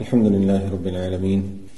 [0.00, 1.68] الحمد لله رب العالمين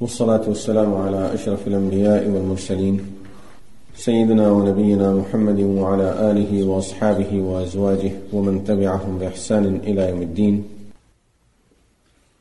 [0.00, 3.06] والصلاة والسلام على أشرف الأنبياء والمرسلين
[3.94, 10.64] سيدنا ونبينا محمد وعلى آله وأصحابه وأزواجه ومن تبعهم بإحسان إلى يوم الدين.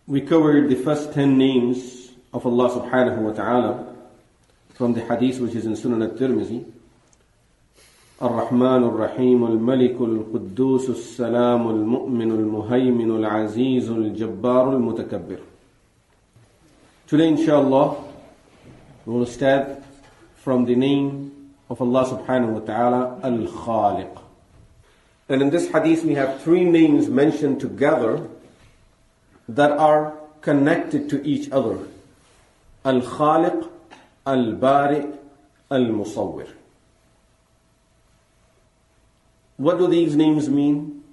[0.08, 3.86] We covered the first ten names of Allah subhanahu wa ta'ala
[4.76, 6.64] from the hadith which is in Sunan al-Tirmidhi.
[8.22, 15.40] الرحمن الرحيم الملك القدوس السلام المؤمن المهيمن العزيز الجبار المتكبر
[17.08, 17.98] Today inshallah
[19.08, 19.82] we will start
[20.36, 21.32] from the name
[21.68, 24.16] of Allah subhanahu wa ta'ala Al-Khaliq
[25.28, 28.28] And in this hadith we have three names mentioned together
[29.50, 31.80] that are connected to each other
[32.86, 33.68] Al-Khaliq,
[34.28, 35.08] Al-Bari,
[35.72, 36.61] Al-Musawwir
[39.62, 41.04] What do these names mean?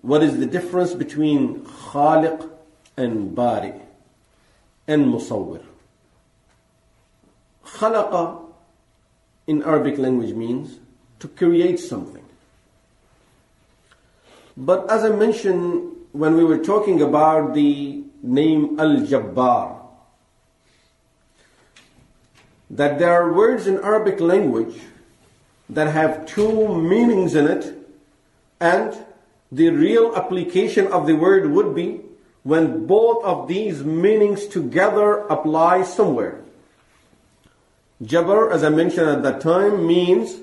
[0.00, 2.50] What is the difference between Khaliq
[2.96, 3.74] and Bari
[4.86, 5.62] and Musawwir?
[7.66, 8.46] Khalaqa
[9.46, 10.78] in Arabic language means
[11.18, 12.24] to create something.
[14.56, 19.82] But as I mentioned when we were talking about the name Al-Jabbar,
[22.70, 24.80] that there are words in Arabic language
[25.68, 27.77] that have two meanings in it
[28.60, 28.96] and
[29.50, 32.00] the real application of the word would be
[32.42, 36.42] when both of these meanings together apply somewhere.
[38.02, 40.38] Jabr, as I mentioned at that time, means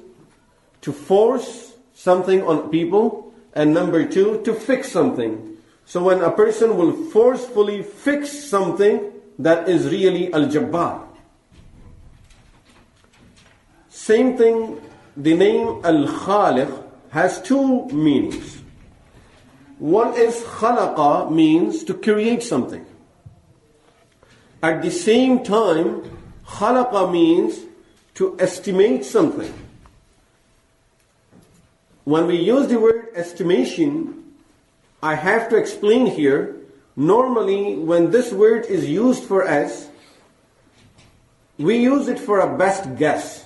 [0.81, 5.57] to force something on people, and number two, to fix something.
[5.85, 11.07] So when a person will forcefully fix something, that is really al-jabbar.
[13.89, 14.81] Same thing,
[15.15, 16.84] the name al-khaliq
[17.15, 18.61] has two meanings.
[19.79, 22.85] One is khalaqa means to create something.
[24.61, 26.03] At the same time,
[26.45, 27.61] khalaqa means
[28.15, 29.53] to estimate something.
[32.03, 34.33] When we use the word estimation,
[35.01, 36.57] I have to explain here,
[36.97, 39.87] normally when this word is used for us,
[41.57, 43.45] we use it for a best guess.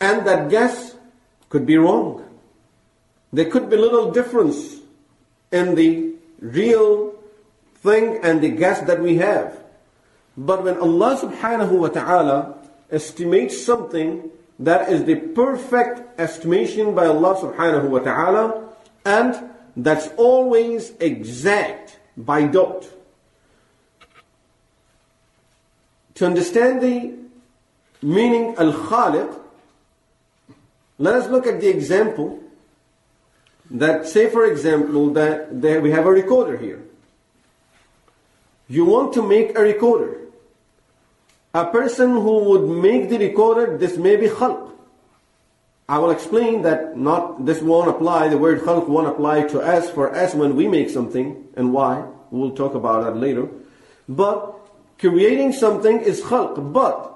[0.00, 0.91] And that guess
[1.52, 2.24] could be wrong.
[3.30, 4.80] There could be little difference
[5.52, 7.12] in the real
[7.84, 9.60] thing and the guess that we have.
[10.34, 12.56] But when Allah subhanahu wa ta'ala
[12.90, 14.30] estimates something,
[14.60, 18.72] that is the perfect estimation by Allah subhanahu wa ta'ala,
[19.04, 19.36] and
[19.76, 22.88] that's always exact by dot.
[26.14, 27.12] To understand the
[28.00, 29.41] meaning al-khaliq,
[30.98, 32.40] let us look at the example
[33.70, 36.82] that, say for example, that, that we have a recorder here.
[38.68, 40.18] You want to make a recorder.
[41.54, 44.70] A person who would make the recorder, this may be khalq.
[45.88, 49.90] I will explain that not this won't apply, the word khalq won't apply to us
[49.90, 52.06] for us when we make something and why.
[52.30, 53.48] We'll talk about that later.
[54.08, 54.54] But
[54.98, 57.12] creating something is khalq, but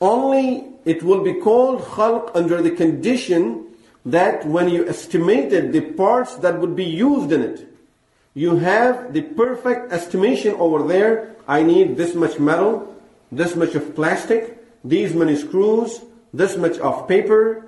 [0.00, 3.66] only it will be called khalq under the condition
[4.06, 7.66] that when you estimated the parts that would be used in it,
[8.34, 11.34] you have the perfect estimation over there.
[11.48, 12.94] I need this much metal,
[13.32, 16.02] this much of plastic, these many screws,
[16.32, 17.66] this much of paper,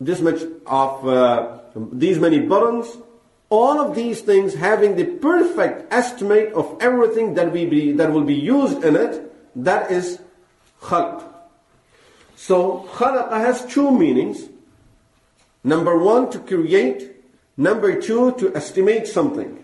[0.00, 1.58] this much of uh,
[1.92, 2.96] these many buttons.
[3.50, 8.24] All of these things having the perfect estimate of everything that, we be, that will
[8.24, 10.18] be used in it, that is
[10.82, 11.27] khalq.
[12.38, 14.46] So khalaqa has two meanings.
[15.64, 17.18] Number one, to create.
[17.56, 19.58] Number two, to estimate something.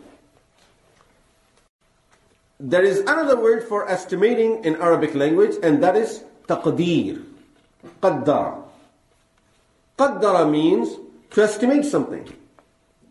[2.59, 7.23] There is another word for estimating in Arabic language, and that is taqdeer.
[8.03, 8.65] Qaddara.
[9.97, 10.99] Qaddara means
[11.31, 12.27] to estimate something.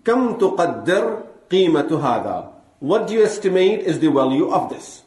[0.03, 2.51] Kam tuqaddir qimatu hada.
[2.80, 5.04] What do you estimate is the value of this?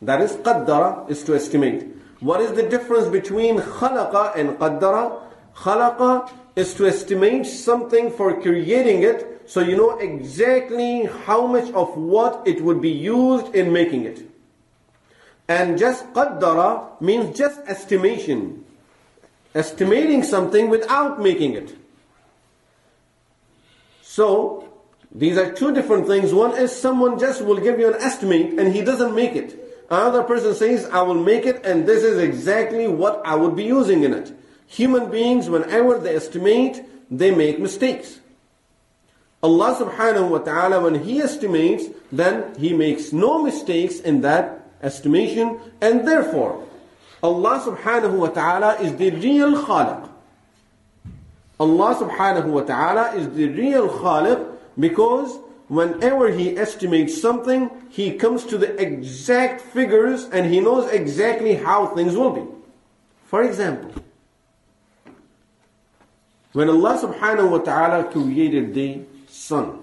[0.00, 1.93] That is qaddara, is to estimate.
[2.20, 5.20] What is the difference between khalaqa and qaddara?
[5.56, 11.96] Khalaqa is to estimate something for creating it so you know exactly how much of
[11.96, 14.22] what it would be used in making it.
[15.48, 18.64] And just qaddara means just estimation.
[19.54, 21.76] Estimating something without making it.
[24.02, 24.68] So,
[25.14, 26.32] these are two different things.
[26.32, 29.63] One is someone just will give you an estimate and he doesn't make it.
[29.94, 33.62] Another person says, I will make it and this is exactly what I would be
[33.62, 34.32] using in it.
[34.66, 36.82] Human beings, whenever they estimate,
[37.12, 38.18] they make mistakes.
[39.40, 45.60] Allah subhanahu wa ta'ala, when He estimates, then He makes no mistakes in that estimation,
[45.80, 46.66] and therefore,
[47.22, 50.08] Allah subhanahu wa ta'ala is the real khaliq.
[51.60, 55.38] Allah subhanahu wa ta'ala is the real khaliq because
[55.68, 61.86] whenever He estimates something, He comes to the exact figures and He knows exactly how
[61.86, 62.44] things will be.
[63.26, 63.92] For example,
[66.52, 69.80] when Allah subhanahu wa ta'ala created the sun,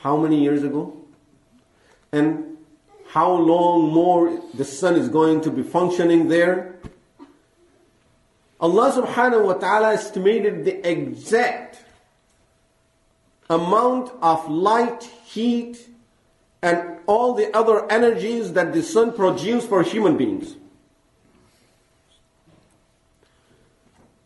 [0.00, 0.96] how many years ago?
[2.10, 2.56] And
[3.08, 6.76] how long more the sun is going to be functioning there?
[8.60, 11.84] Allah subhanahu wa ta'ala estimated the exact
[13.50, 15.88] amount of light, heat,
[16.62, 20.56] and all the other energies that the sun produces for human beings.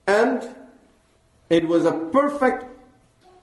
[0.06, 0.46] And
[1.48, 2.66] it was a perfect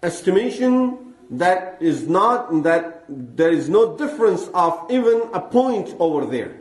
[0.04, 6.58] estimation that is not, that there is no difference of even a point over there.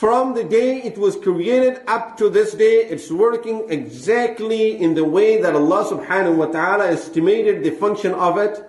[0.00, 5.04] From the day it was created up to this day, it's working exactly in the
[5.04, 8.64] way that Allah subhanahu wa ta'ala estimated the function of it.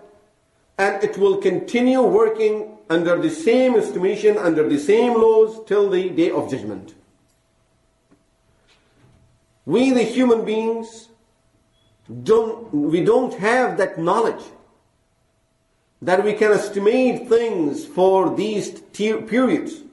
[0.78, 6.10] And it will continue working under the same estimation, under the same laws till the
[6.10, 6.96] day of judgment.
[9.66, 11.08] We, the human beings,
[12.24, 14.44] don't, we don't have that knowledge
[16.02, 19.84] that we can estimate things for these periods.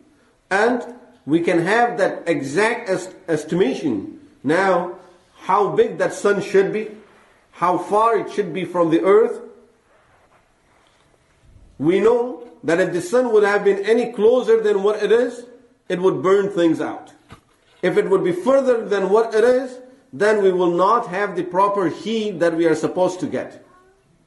[0.51, 0.98] And
[1.29, 4.19] we can have that exact est estimation.
[4.43, 4.97] Now,
[5.41, 6.89] how big that sun should be,
[7.51, 9.43] how far it should be from the earth.
[11.79, 15.45] We know that if the sun would have been any closer than what it is,
[15.87, 17.13] it would burn things out.
[17.83, 19.81] If it would be further than what it is,
[20.15, 23.63] then we will not have the proper heat that we are supposed to get.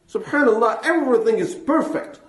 [0.08, 2.20] Subhanallah, everything is perfect.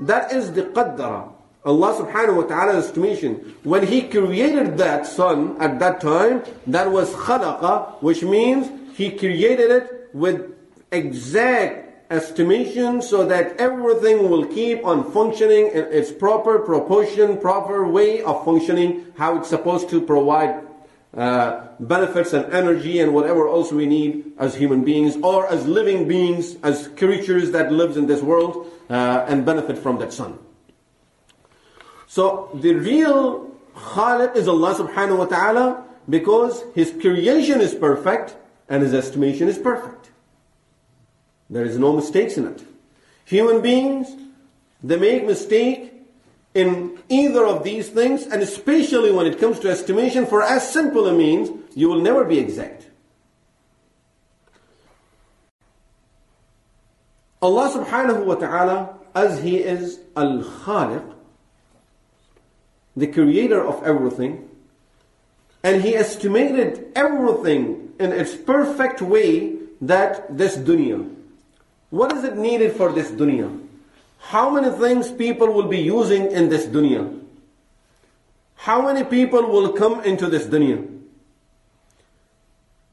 [0.00, 1.31] That is the qaddara.
[1.64, 3.54] Allah subhanahu wa ta'ala's estimation.
[3.62, 9.70] When He created that sun at that time, that was khalaqa, which means He created
[9.70, 10.54] it with
[10.90, 18.22] exact estimation so that everything will keep on functioning in its proper proportion, proper way
[18.22, 20.66] of functioning, how it's supposed to provide
[21.16, 26.08] uh, benefits and energy and whatever else we need as human beings or as living
[26.08, 30.38] beings, as creatures that lives in this world uh, and benefit from that sun.
[32.12, 38.36] So the real Khaliq is Allah subhanahu wa ta'ala because His creation is perfect
[38.68, 40.10] and His estimation is perfect.
[41.48, 42.62] There is no mistakes in it.
[43.24, 44.12] Human beings,
[44.82, 45.94] they make mistake
[46.52, 51.06] in either of these things, and especially when it comes to estimation, for as simple
[51.06, 52.88] a means, you will never be exact.
[57.40, 61.11] Allah subhanahu wa ta'ala, as He is Al Khaliq,
[62.96, 64.48] the creator of everything,
[65.62, 71.08] and He estimated everything in its perfect way that this dunya.
[71.90, 73.62] What is it needed for this dunya?
[74.22, 77.20] how many things people will be using in this dunya?
[78.54, 80.88] How many people will come into this dunya?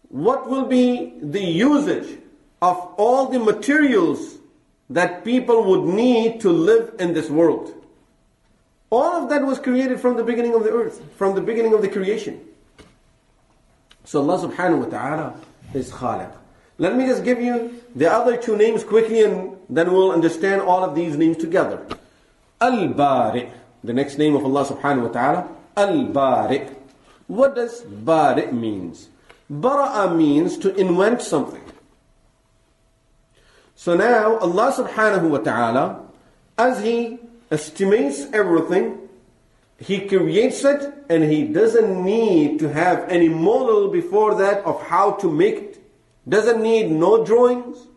[0.09, 2.17] What will be the usage
[2.61, 4.39] of all the materials
[4.89, 7.71] that people would need to live in this world?
[8.89, 11.81] All of that was created from the beginning of the earth, from the beginning of
[11.81, 12.41] the creation.
[14.03, 15.39] So Allah subhanahu wa ta'ala
[15.73, 16.31] is Khaliq.
[16.79, 20.83] Let me just give you the other two names quickly and then we'll understand all
[20.83, 21.85] of these names together.
[22.61, 23.51] Al-Bari.
[23.83, 25.47] The next name of Allah subhanahu wa ta'ala.
[25.77, 26.67] Al-Bari.
[27.27, 29.09] What does Bari means?
[29.51, 31.61] Bara'a means to invent something.
[33.75, 36.01] So now Allah subhanahu wa ta'ala,
[36.57, 37.19] as He
[37.51, 39.09] estimates everything,
[39.77, 45.11] He creates it and He doesn't need to have any model before that of how
[45.13, 45.69] to make it
[46.29, 47.87] doesn't need no drawings,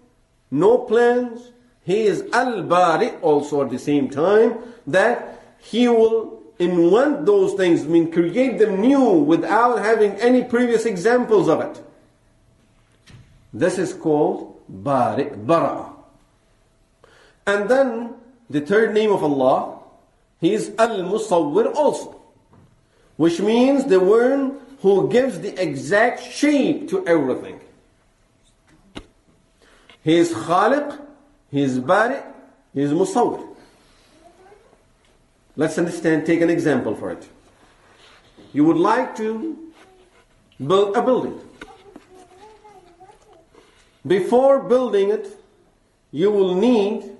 [0.51, 1.51] no plans.
[1.85, 7.87] He is al-bari also at the same time that he will invent those things, I
[7.87, 11.83] mean create them new without having any previous examples of it.
[13.53, 15.91] This is called bari, bara.
[17.47, 18.12] And then
[18.53, 19.79] the third name of Allah,
[20.41, 22.21] he is al-musawwir also.
[23.17, 27.61] Which means the one who gives the exact shape to everything.
[30.03, 30.99] He is Khaliq,
[31.51, 32.21] He is Bari,
[32.75, 33.47] He is Musawwir.
[35.55, 37.29] Let's understand, take an example for it.
[38.53, 39.73] You would like to
[40.59, 41.39] build a building.
[44.07, 45.29] Before building it,
[46.11, 47.12] you will need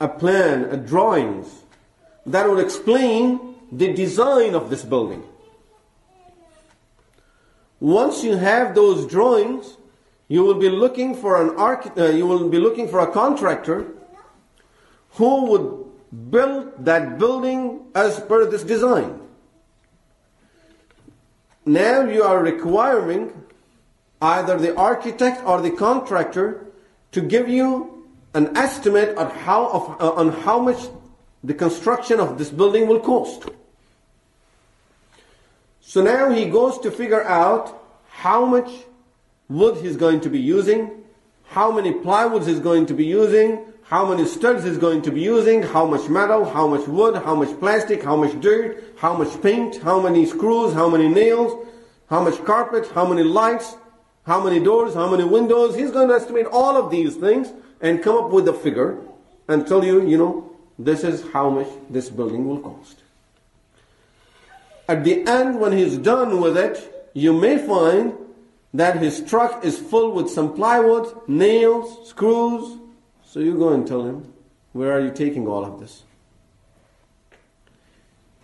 [0.00, 1.62] a plan, a drawings
[2.26, 5.22] that will explain the design of this building.
[7.80, 9.76] Once you have those drawings,
[10.28, 13.86] you will be looking for an arch- uh, you will be looking for a contractor
[15.10, 19.20] who would build that building as per this design.
[21.66, 23.32] Now you are requiring
[24.20, 26.66] either the architect or the contractor
[27.12, 27.93] to give you
[28.34, 30.88] an estimate on how, of, uh, on how much
[31.42, 33.48] the construction of this building will cost.
[35.80, 38.70] So now he goes to figure out how much
[39.48, 41.04] wood he's going to be using,
[41.44, 45.20] how many plywoods he's going to be using, how many studs he's going to be
[45.20, 49.40] using, how much metal, how much wood, how much plastic, how much dirt, how much
[49.42, 51.66] paint, how many screws, how many nails,
[52.08, 53.76] how much carpet, how many lights,
[54.24, 55.76] how many doors, how many windows.
[55.76, 57.52] He's going to estimate all of these things
[57.84, 58.98] and come up with a figure
[59.46, 62.96] and tell you, you know, this is how much this building will cost.
[64.88, 68.14] At the end, when he's done with it, you may find
[68.72, 72.78] that his truck is full with some plywood, nails, screws.
[73.22, 74.32] So you go and tell him,
[74.72, 76.04] where are you taking all of this?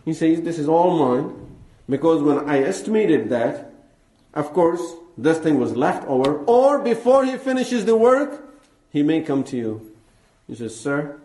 [0.04, 1.56] He says, this is all mine.
[1.88, 3.72] Because when I estimated that,
[4.34, 4.82] of course,
[5.16, 6.44] this thing was left over.
[6.44, 8.49] Or before he finishes the work,
[8.90, 9.92] he may come to you.
[10.46, 11.18] He says, sir,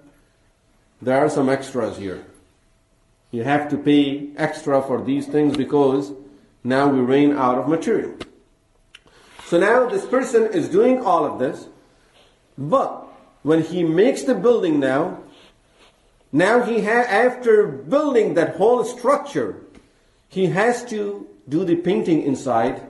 [1.01, 2.25] there are some extras here.
[3.31, 6.13] You have to pay extra for these things because
[6.63, 8.15] now we ran out of material.
[9.45, 11.67] So now this person is doing all of this,
[12.57, 13.07] but
[13.43, 15.19] when he makes the building now,
[16.31, 19.61] now he ha- after building that whole structure,
[20.27, 22.81] he has to do the painting inside.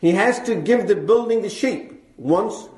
[0.00, 2.02] He has to give the building the shape.
[2.16, 2.68] Once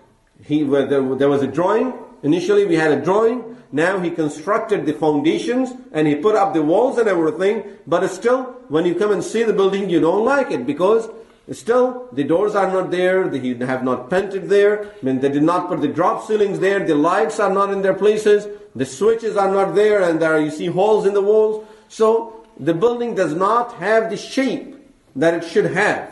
[0.45, 1.95] he there, was a drawing.
[2.23, 3.57] Initially, we had a drawing.
[3.73, 7.65] Now he constructed the foundations and he put up the walls and everything.
[7.87, 11.09] But still, when you come and see the building, you don't like it because
[11.51, 15.43] Still, the doors are not there, they have not painted there, I mean, they did
[15.43, 18.47] not put the drop ceilings there, the lights are not in their places,
[18.77, 21.67] the switches are not there, and there you see holes in the walls.
[21.89, 24.77] So, the building does not have the shape
[25.17, 26.12] that it should have.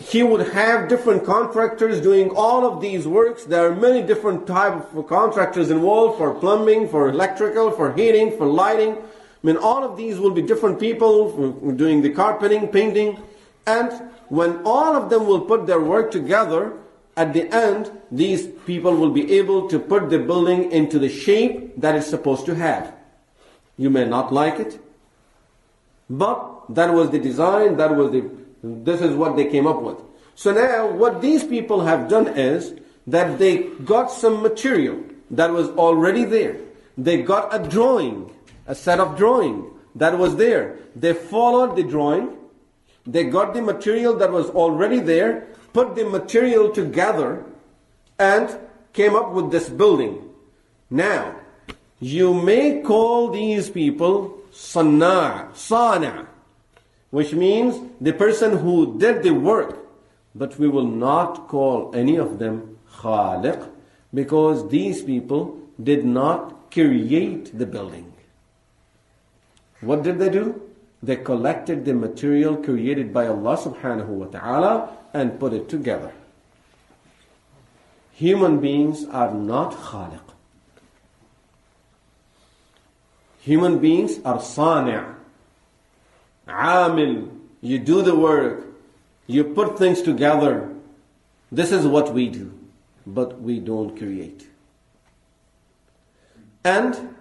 [0.00, 3.44] He would have different contractors doing all of these works.
[3.44, 8.46] There are many different types of contractors involved for plumbing, for electrical, for heating, for
[8.46, 8.92] lighting.
[8.92, 13.20] I mean, all of these will be different people doing the carpeting, painting,
[13.66, 13.90] and
[14.28, 16.72] when all of them will put their work together,
[17.16, 21.74] at the end, these people will be able to put the building into the shape
[21.80, 22.94] that it's supposed to have.
[23.76, 24.78] You may not like it,
[26.08, 28.30] but that was the design, that was the,
[28.62, 29.98] this is what they came up with.
[30.34, 32.74] So now, what these people have done is
[33.06, 36.56] that they got some material that was already there.
[36.96, 38.30] They got a drawing
[38.68, 40.78] a set of drawing that was there.
[40.94, 42.36] They followed the drawing,
[43.06, 47.44] they got the material that was already there, put the material together,
[48.18, 48.56] and
[48.92, 50.28] came up with this building.
[50.90, 51.34] Now,
[51.98, 56.27] you may call these people sana, sana,
[57.10, 59.78] which means the person who did the work,
[60.34, 63.70] but we will not call any of them khaliq
[64.12, 68.12] because these people did not create the building.
[69.80, 70.62] What did they do?
[71.02, 76.12] They collected the material created by Allah subhanahu wa ta'ala and put it together.
[78.12, 80.20] Human beings are not khaliq.
[83.40, 85.17] Human beings are sani'.
[86.48, 87.30] Amil.
[87.60, 88.66] You do the work.
[89.26, 90.74] You put things together.
[91.52, 92.52] This is what we do.
[93.06, 94.46] But we don't create.
[96.64, 97.14] And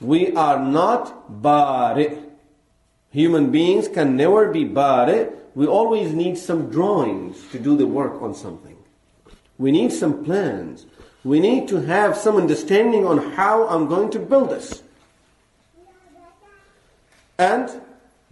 [0.00, 2.18] we are not bari.
[3.10, 5.28] Human beings can never be bari.
[5.54, 8.76] We always need some drawings to do the work on something.
[9.56, 10.86] We need some plans.
[11.22, 14.82] We need to have some understanding on how I'm going to build this.
[17.38, 17.70] And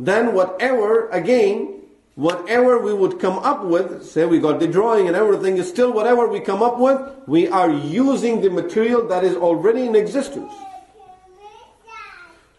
[0.06, 1.80] then whatever, again,
[2.14, 5.92] whatever we would come up with, say we got the drawing and everything, is still
[5.92, 10.52] whatever we come up with, we are using the material that is already in existence.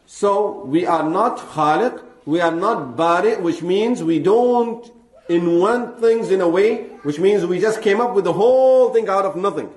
[0.05, 4.89] So we are not khaliq, we are not bari, which means we don't
[5.27, 9.09] invent things in a way, which means we just came up with the whole thing
[9.09, 9.69] out of nothing.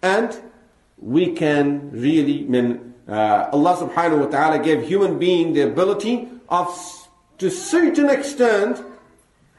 [0.00, 0.40] And
[0.96, 6.68] we can really, mean, uh, Allah subhanahu wa ta'ala gave human being the ability of,
[7.38, 8.82] to certain extent,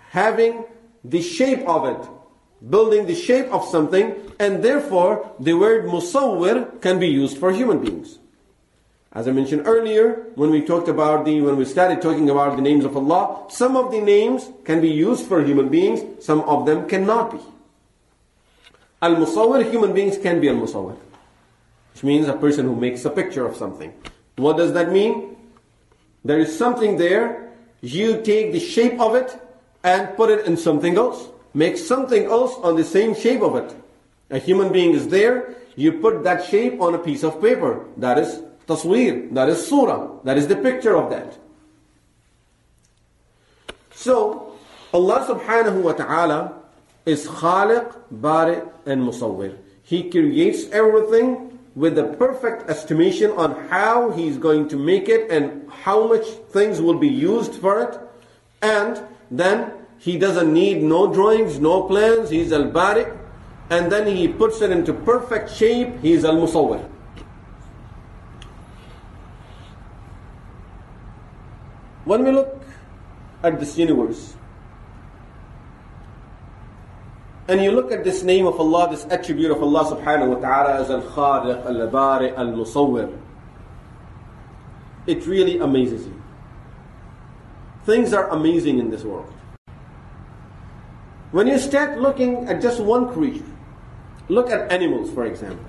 [0.10, 0.66] having
[1.04, 2.10] the shape of it,
[2.70, 7.80] building the shape of something, and therefore the word musawwir can be used for human
[7.82, 8.20] beings.
[9.12, 12.62] As I mentioned earlier, when we talked about the, when we started talking about the
[12.62, 16.68] names of Allah, some of the names can be used for human beings, some of
[16.68, 17.40] them cannot be.
[19.02, 20.98] Al-Musawwir, human beings can be Al-Musawwir.
[21.94, 23.94] Which means a person who makes a picture of something.
[24.38, 25.36] What does that mean?
[26.24, 29.36] There is something there, you take the shape of it
[29.84, 31.30] and put it in something else.
[31.54, 33.76] Make something else on the same shape of it.
[34.30, 37.86] A human being is there, you put that shape on a piece of paper.
[37.98, 41.38] That is tasweer, that is surah, that is the picture of that.
[43.92, 44.54] So,
[44.94, 46.54] Allah subhanahu wa ta'ala
[47.06, 49.58] is Khaliq, Bari, and Musawwir.
[49.84, 55.70] He creates everything with a perfect estimation on how He's going to make it and
[55.70, 58.00] how much things will be used for it.
[58.62, 62.30] And then He doesn't need no drawings, no plans.
[62.30, 63.06] He's Al Bari.
[63.70, 66.00] And then He puts it into perfect shape.
[66.02, 66.88] He's Al Musawwir.
[72.06, 72.64] When we look
[73.44, 74.36] at this universe,
[77.50, 80.82] and you look at this name of Allah, this attribute of Allah subhanahu wa ta'ala
[80.82, 83.12] as Al-Khaliq, Al-Bari, Al-Musawwir,
[85.08, 86.22] it really amazes you.
[87.86, 89.34] Things are amazing in this world.
[91.32, 93.50] When you start looking at just one creature,
[94.28, 95.66] look at animals for example.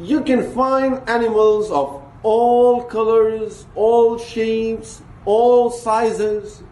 [0.00, 6.62] You can find animals of all colors, all shapes, all sizes,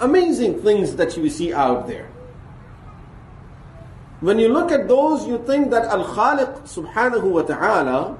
[0.00, 2.08] amazing things that you see out there.
[4.20, 8.18] When you look at those, you think that Al Khaliq subhanahu wa ta'ala,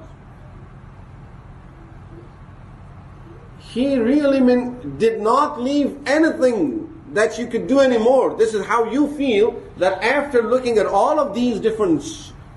[3.73, 8.35] He really mean, did not leave anything that you could do anymore.
[8.37, 12.03] This is how you feel that after looking at all of these different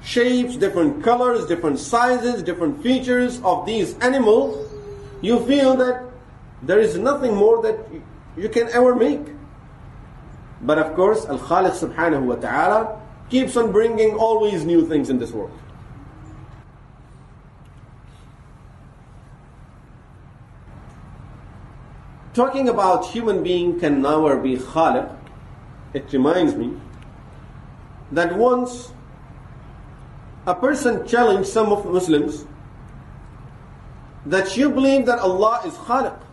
[0.03, 4.71] shapes, different colors, different sizes, different features of these animals,
[5.23, 6.05] you feel that
[6.63, 7.79] there is nothing more that
[8.37, 9.27] you can ever make.
[10.63, 15.19] But of course, Al Khaliq subhanahu wa ta'ala keeps on bringing always new things in
[15.19, 15.53] this world.
[22.35, 25.11] Talking about human being can never be Khaliq,
[25.95, 26.77] it reminds me
[28.13, 28.93] that once
[30.47, 32.45] a person challenged some of Muslims
[34.27, 36.26] that you believe that Allah is Khaliq.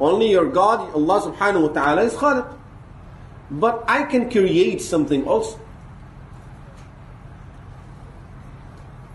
[0.00, 2.56] Only your God, Allah subhanahu wa ta'ala, is Khaliq.
[3.50, 5.60] But I can create something also.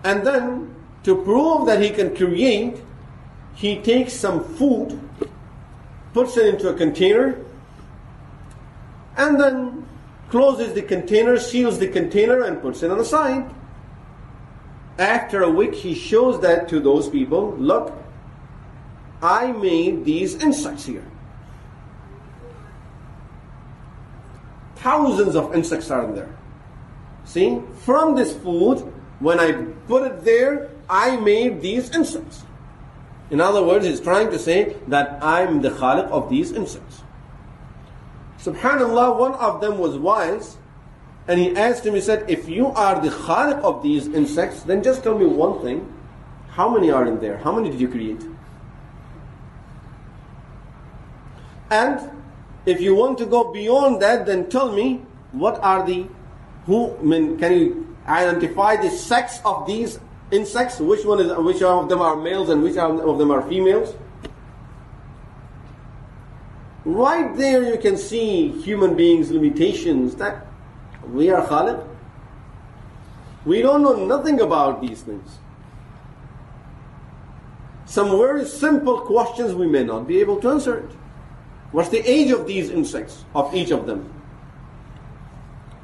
[0.04, 2.78] And then, to prove that he can create,
[3.56, 5.00] he takes some food,
[6.14, 7.44] puts it into a container,
[9.18, 9.88] and then
[10.30, 13.50] closes the container, seals the container, and puts it on the side.
[15.00, 17.94] After a week, he shows that to those people look,
[19.26, 21.04] I made these insects here.
[24.76, 26.38] Thousands of insects are in there.
[27.24, 28.82] See, from this food,
[29.20, 29.54] when I
[29.88, 32.44] put it there, I made these insects.
[33.32, 37.02] In other words, he's trying to say that I'm the Khaliq of these insects.
[38.38, 40.58] Subhanallah, one of them was wise,
[41.28, 44.84] and he asked him, he said, If you are the Khaliq of these insects, then
[44.84, 45.92] just tell me one thing.
[46.50, 47.40] How many are in there?
[47.40, 48.22] How many did you create?
[51.70, 52.12] And
[52.66, 55.02] if you want to go beyond that, then tell me
[55.32, 56.08] what are the
[56.66, 60.00] who I mean, can you identify the sex of these
[60.32, 60.80] insects?
[60.80, 63.96] Which one is which of them are males and which of them are females?
[66.86, 70.46] Right there you can see human beings' limitations that
[71.12, 71.84] we are Khaliq.
[73.44, 75.38] We don't know nothing about these things.
[77.86, 80.90] Some very simple questions we may not be able to answer it.
[81.72, 84.12] What's the age of these insects, of each of them?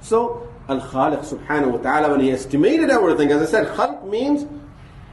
[0.02, 4.46] So, Al-Khaliq subhanahu wa ta'ala, when he estimated everything, as I said, Khalq means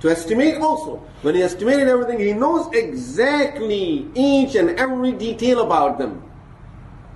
[0.00, 1.02] to estimate also.
[1.22, 6.22] When he estimated everything, he knows exactly each and every detail about them.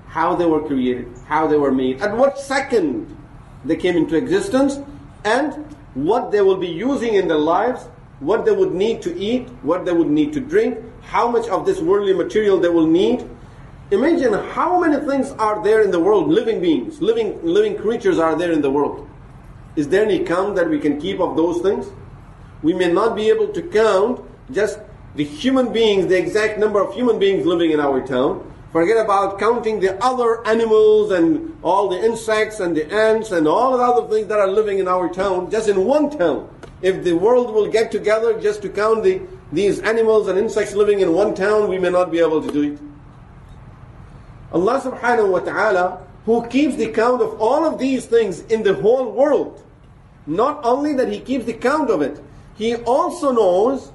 [0.09, 3.17] How they were created, how they were made, at what second
[3.65, 4.81] they came into existence,
[5.25, 5.55] and
[5.95, 7.85] what they will be using in their lives,
[8.21, 11.65] what they would need to eat, what they would need to drink, how much of
[11.65, 13.29] this worldly material they will need,
[13.93, 18.35] Imagine how many things are there in the world, living beings, living, living creatures are
[18.35, 19.07] there in the world.
[19.77, 21.89] Is there any count that we can keep of those things?
[22.63, 24.79] We may not be able to count just
[25.15, 28.51] the human beings, the exact number of human beings living in our town.
[28.73, 33.77] Forget about counting the other animals and all the insects and the ants and all
[33.77, 36.49] the other things that are living in our town, just in one town.
[36.81, 39.21] If the world will get together just to count the,
[39.53, 42.73] these animals and insects living in one town, we may not be able to do
[42.73, 42.92] it.
[44.53, 48.75] Allah subhanahu wa ta'ala, who keeps the count of all of these things in the
[48.75, 49.65] whole world,
[50.27, 52.23] not only that He keeps the count of it,
[52.55, 53.93] He also knows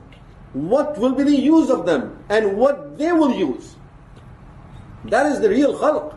[0.54, 3.76] what will be the use of them and what they will use.
[5.06, 6.16] That is the real khalq.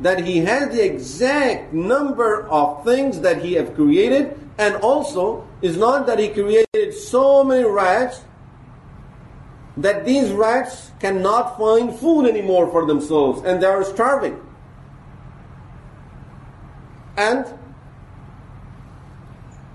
[0.00, 5.76] That he has the exact number of things that he have created and also is
[5.76, 8.20] not that he created so many rats
[9.76, 14.40] that these rats cannot find food anymore for themselves and they are starving.
[17.16, 17.46] And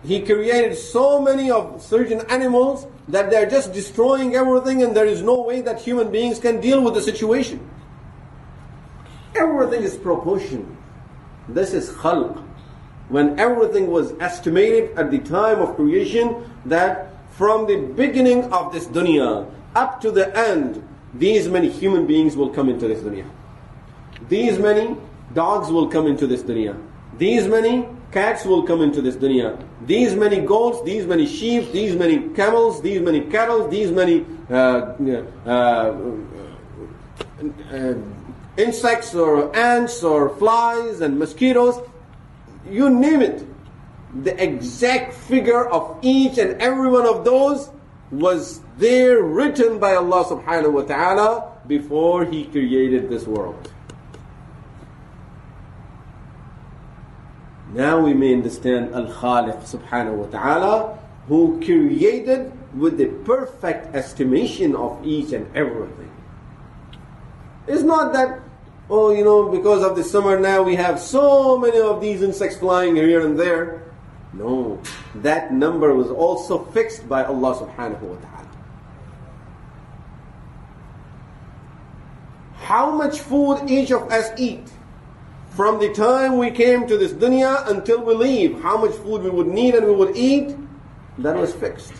[0.04, 5.22] he created so many of certain animals that they're just destroying everything and there is
[5.22, 7.68] no way that human beings can deal with the situation.
[9.36, 10.78] Everything is proportion.
[11.48, 12.44] This is khalq.
[13.10, 18.88] When everything was estimated at the time of creation, that from the beginning of this
[18.88, 23.30] dunya up to the end, these many human beings will come into this dunya.
[24.30, 24.96] These many
[25.34, 26.80] dogs will come into this dunya.
[27.18, 29.62] These many cats will come into this dunya.
[29.86, 34.94] These many goats, these many sheep, these many camels, these many cattle, these many uh,
[35.46, 35.96] uh,
[37.72, 37.94] uh,
[38.58, 41.80] insects or ants or flies and mosquitoes,
[42.70, 43.46] you name it.
[44.24, 47.70] The exact figure of each and every one of those
[48.12, 53.72] was there written by Allah subhanahu wa ta'ala before He created this world.
[57.74, 64.76] Now we may understand Al Khaliq subhanahu wa ta'ala who created with the perfect estimation
[64.76, 66.12] of each and everything.
[67.68, 68.42] It's not that,
[68.90, 72.58] oh, you know, because of the summer now we have so many of these insects
[72.58, 73.84] flying here and there.
[74.34, 74.80] No,
[75.16, 78.48] that number was also fixed by Allah subhanahu wa ta'ala.
[82.56, 84.72] How much food each of us eat
[85.50, 89.30] from the time we came to this dunya until we leave, how much food we
[89.30, 90.56] would need and we would eat,
[91.18, 91.94] that was fixed.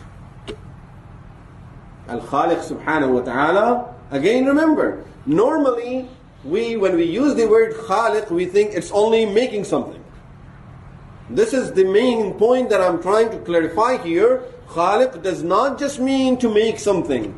[2.08, 6.10] Al Khaliq subhanahu wa ta'ala, again remember, Normally,
[6.44, 10.01] we when we use the word khaliq, we think it's only making something.
[11.34, 14.44] This is the main point that I'm trying to clarify here.
[14.68, 17.34] Khaliq does not just mean to make something.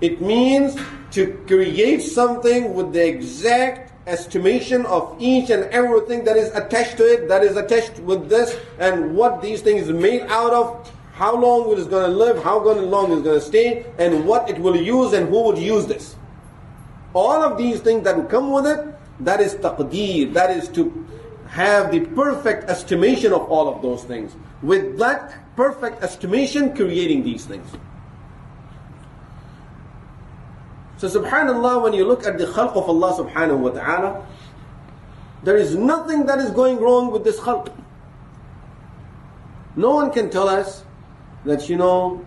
[0.00, 0.76] It means
[1.12, 7.12] to create something with the exact estimation of each and everything that is attached to
[7.12, 11.72] it, that is attached with this, and what these things made out of, how long
[11.72, 14.60] it is going to live, how long it is going to stay, and what it
[14.60, 16.14] will use, and who would use this.
[17.14, 21.04] All of these things that come with it, that is taqdeer, that is to
[21.48, 24.34] have the perfect estimation of all of those things.
[24.62, 27.68] With that perfect estimation, creating these things.
[30.98, 34.26] So subhanAllah, when you look at the khalq of Allah subhanahu wa ta'ala,
[35.42, 37.72] there is nothing that is going wrong with this khalq.
[39.76, 40.84] No one can tell us
[41.44, 42.24] that, you know,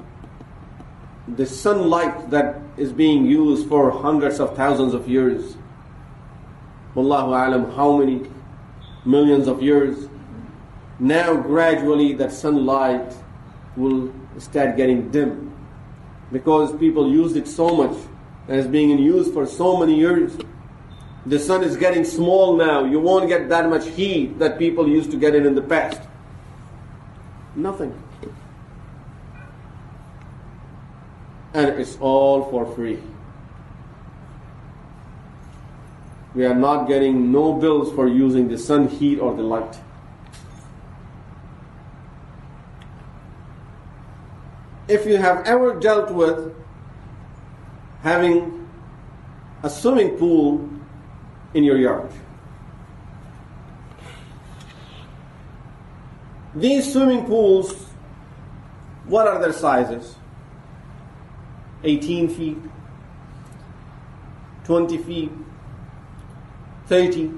[1.27, 5.57] the sunlight that is being used for hundreds of thousands of years.
[6.95, 8.29] Wallahu alam, how many
[9.09, 10.07] millions of years.
[10.99, 13.13] Now gradually that sunlight
[13.75, 15.53] will start getting dim
[16.31, 17.97] because people used it so much
[18.47, 20.37] and it's being used for so many years.
[21.25, 22.85] The sun is getting small now.
[22.85, 26.01] You won't get that much heat that people used to get it in the past.
[27.55, 27.93] Nothing.
[31.53, 32.99] and it's all for free.
[36.39, 39.77] We are not getting no bills for using the sun heat or the light.
[44.87, 46.55] If you have ever dealt with
[48.03, 48.69] having
[49.63, 50.69] a swimming pool
[51.53, 52.09] in your yard,
[56.55, 57.73] these swimming pools,
[59.07, 60.15] what are their sizes?
[61.83, 62.57] 18 feet,
[64.63, 65.31] 20 feet,
[66.89, 67.31] 30.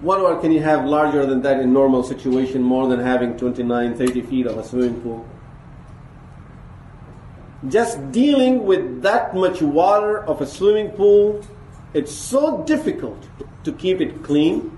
[0.00, 3.96] What more can you have larger than that in normal situation more than having 29,
[3.96, 5.26] 30 feet of a swimming pool?
[7.68, 11.44] Just dealing with that much water of a swimming pool,
[11.94, 13.28] it's so difficult
[13.64, 14.76] to keep it clean,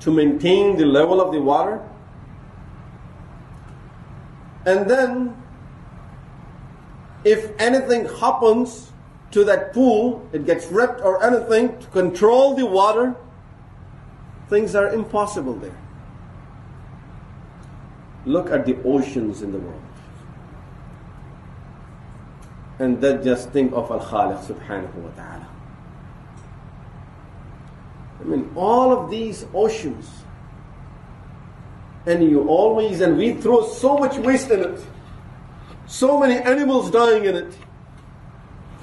[0.00, 1.80] to maintain the level of the water
[4.66, 5.36] And then,
[7.22, 8.92] if anything happens
[9.34, 13.16] to that pool, it gets ripped or anything to control the water,
[14.48, 15.76] things are impossible there.
[18.26, 19.82] Look at the oceans in the world.
[22.78, 25.48] And then just think of Al Khaliq subhanahu wa ta'ala.
[28.20, 30.08] I mean, all of these oceans,
[32.06, 34.80] and you always, and we throw so much waste in it,
[35.86, 37.52] so many animals dying in it,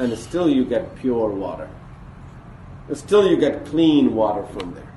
[0.02, 1.70] and still you get pure water.
[2.94, 4.92] Still you get clean water from there.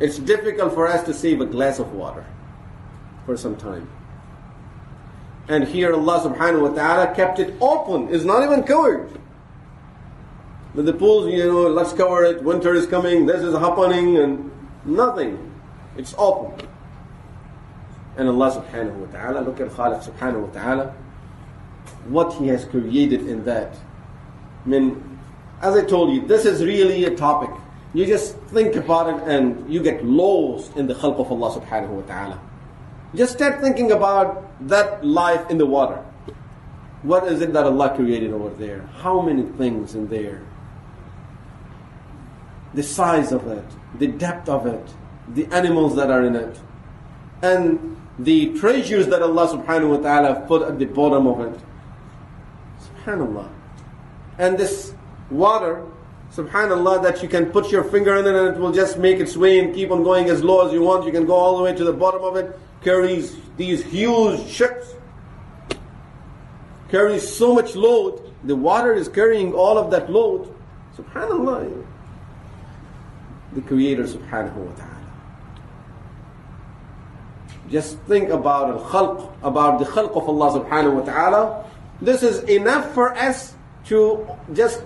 [0.00, 2.26] It's difficult for us to save a glass of water
[3.24, 3.88] for some time.
[5.48, 9.08] And here Allah subhanahu wa ta'ala kept it open, it's not even covered.
[10.74, 14.50] But the pools, you know, let's cover it, winter is coming, this is happening, and
[14.84, 15.38] nothing.
[15.96, 16.68] It's open.
[18.16, 20.94] And Allah subhanahu wa ta'ala, look at Khaliq subhanahu wa ta'ala,
[22.08, 23.74] what He has created in that.
[24.64, 25.18] I mean,
[25.60, 27.50] as I told you, this is really a topic.
[27.94, 31.88] You just think about it and you get lost in the khalq of Allah subhanahu
[31.88, 32.40] wa ta'ala.
[33.14, 36.04] Just start thinking about that life in the water.
[37.02, 38.82] What is it that Allah created over there?
[38.98, 40.42] How many things in there?
[42.74, 43.64] The size of it,
[43.98, 44.86] the depth of it,
[45.28, 46.58] the animals that are in it,
[47.42, 51.60] and the treasures that Allah subhanahu wa ta'ala put at the bottom of it.
[53.06, 53.48] Subhanallah.
[54.38, 54.92] And this
[55.30, 55.84] water,
[56.32, 59.36] subhanallah, that you can put your finger in it and it will just make its
[59.36, 61.06] way and keep on going as low as you want.
[61.06, 64.94] You can go all the way to the bottom of it, carries these huge ships,
[66.88, 68.22] carries so much load.
[68.44, 70.52] The water is carrying all of that load.
[70.96, 71.84] Subhanallah.
[73.54, 74.92] The Creator subhanahu wa ta'ala.
[77.70, 81.64] Just think about al-khalq, about the khalq of Allah subhanahu wa ta'ala.
[82.00, 83.54] This is enough for us
[83.86, 84.82] to just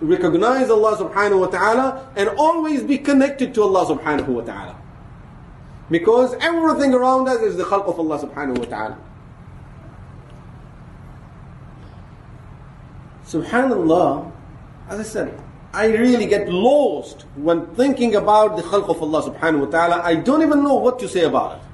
[0.00, 4.76] recognize Allah subhanahu wa ta'ala and always be connected to Allah subhanahu wa ta'ala.
[5.90, 8.98] Because everything around us is the khalq of Allah subhanahu wa ta'ala.
[13.26, 14.32] Subhanallah,
[14.88, 15.40] as I said,
[15.72, 20.02] I really get lost when thinking about the khalq of Allah subhanahu wa ta'ala.
[20.02, 21.64] I don't even know what to say about it.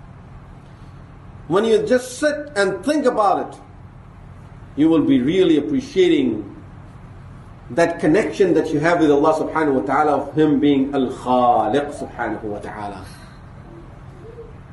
[1.48, 3.60] When you just sit and think about it,
[4.76, 6.48] you will be really appreciating
[7.70, 11.92] that connection that you have with Allah subhanahu wa ta'ala of Him being Al Khaliq
[11.98, 13.06] subhanahu wa ta'ala.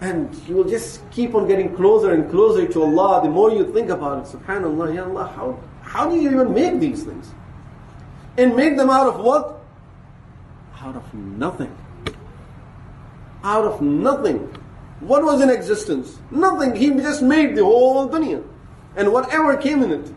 [0.01, 3.71] And you will just keep on getting closer and closer to Allah the more you
[3.73, 4.31] think about it.
[4.37, 7.31] Subhanallah, Ya Allah, how, how do you even make these things?
[8.37, 9.61] And make them out of what?
[10.81, 11.75] Out of nothing.
[13.43, 14.39] Out of nothing.
[15.01, 16.17] What was in existence?
[16.31, 16.75] Nothing.
[16.75, 18.43] He just made the whole dunya.
[18.95, 20.11] And whatever came in it.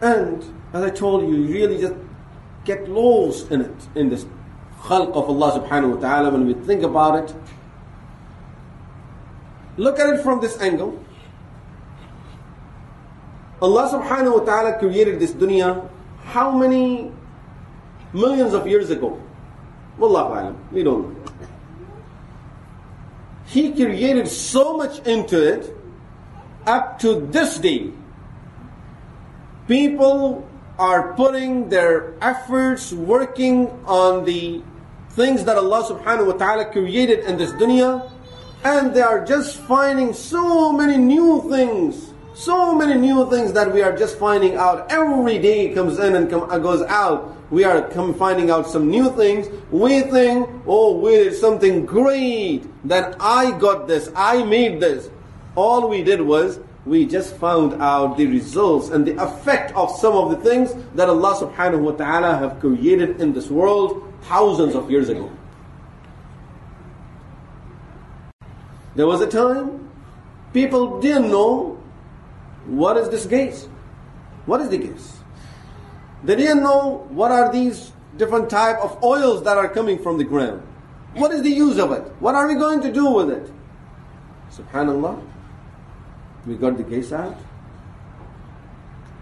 [0.00, 1.94] And as I told you, you really just
[2.64, 4.24] get lost in it, in this
[4.80, 7.34] khalq of Allah subhanahu wa ta'ala when we think about it.
[9.76, 10.98] Look at it from this angle.
[13.60, 15.88] Allah subhanahu wa ta'ala created this dunya
[16.24, 17.12] how many
[18.12, 19.20] millions of years ago?
[19.98, 21.19] Wallahu alam, we don't know.
[23.50, 25.74] He created so much into it
[26.66, 27.90] up to this day.
[29.66, 34.62] People are putting their efforts working on the
[35.10, 38.08] things that Allah subhanahu wa ta'ala created in this dunya
[38.62, 42.09] and they are just finding so many new things
[42.40, 44.90] so many new things that we are just finding out.
[44.90, 47.36] Every day comes in and come, goes out.
[47.50, 49.46] We are come finding out some new things.
[49.70, 52.64] We think oh we did something great.
[52.88, 54.10] That i got this.
[54.16, 55.10] I made this.
[55.54, 60.14] All we did was we just found out the results and the effect of some
[60.14, 64.90] of the things that Allah subhanahu wa ta'ala have created in this world thousands of
[64.90, 65.30] years ago.
[68.94, 69.90] There was a time
[70.54, 71.79] people didn't know
[72.70, 73.68] what is this gas?
[74.46, 75.18] What is the gas?
[76.22, 80.24] They didn't know what are these different type of oils that are coming from the
[80.24, 80.62] ground.
[81.14, 82.02] What is the use of it?
[82.20, 83.50] What are we going to do with it?
[84.52, 85.20] Subhanallah.
[86.46, 87.36] We got the gas out.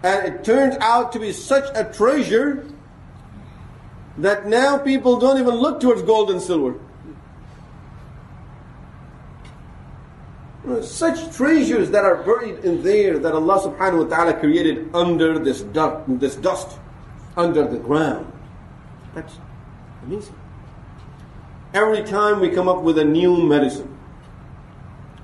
[0.03, 2.65] And it turned out to be such a treasure
[4.17, 6.79] that now people don't even look towards gold and silver.
[10.81, 15.61] Such treasures that are buried in there that Allah subhanahu wa ta'ala created under this
[15.61, 16.77] dust, this dust,
[17.35, 18.31] under the ground.
[19.15, 19.33] That's
[20.03, 20.35] amazing.
[21.73, 23.97] Every time we come up with a new medicine.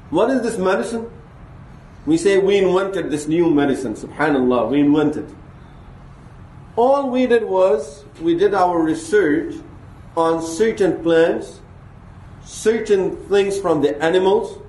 [0.10, 1.10] What is this medicine?
[2.05, 5.34] We say we invented this new medicine, subhanAllah, we invented.
[6.75, 9.55] All we did was, we did our research
[10.15, 11.62] on certain plants,
[12.43, 14.60] certain things from the animals,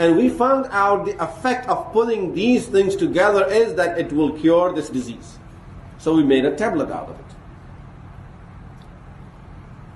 [0.00, 4.32] and we found out the effect of putting these things together is that it will
[4.32, 5.38] cure this disease.
[5.98, 7.26] So we made a tablet out of it.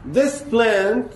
[0.04, 1.10] This plant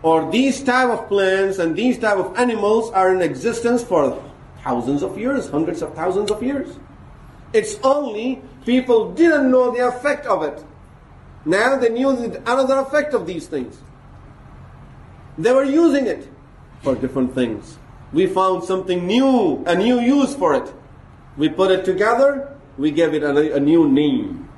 [0.00, 4.18] or these type of plants and these type of animals are in existence for
[4.64, 6.78] thousands of years, hundreds of thousands of years.
[7.52, 10.64] It's only people didn't know the effect of it.
[11.44, 13.76] Now they knew the another effect of these things.
[15.36, 16.30] They were using it
[16.82, 17.78] for different things.
[18.12, 20.72] We found something new, a new use for it.
[21.36, 24.48] We put it together, we gave it a, a new name.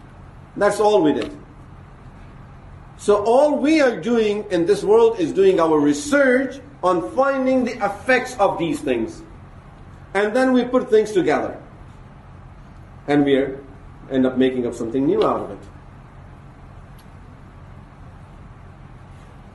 [0.57, 1.37] That's all we did.
[2.97, 7.83] So all we are doing in this world is doing our research on finding the
[7.85, 9.23] effects of these things.
[10.13, 11.61] And then we put things together.
[13.07, 13.37] And we
[14.11, 15.69] end up making up something new out of it.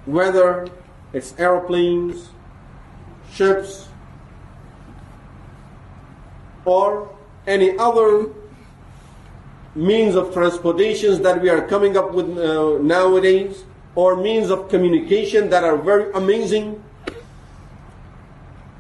[0.06, 0.67] Whether
[1.13, 2.30] it's aeroplanes,
[3.36, 3.88] ships,
[6.63, 7.13] or
[7.45, 8.30] any other
[9.76, 15.50] means of transportations that we are coming up with uh, nowadays, or means of communication
[15.50, 16.82] that are very amazing.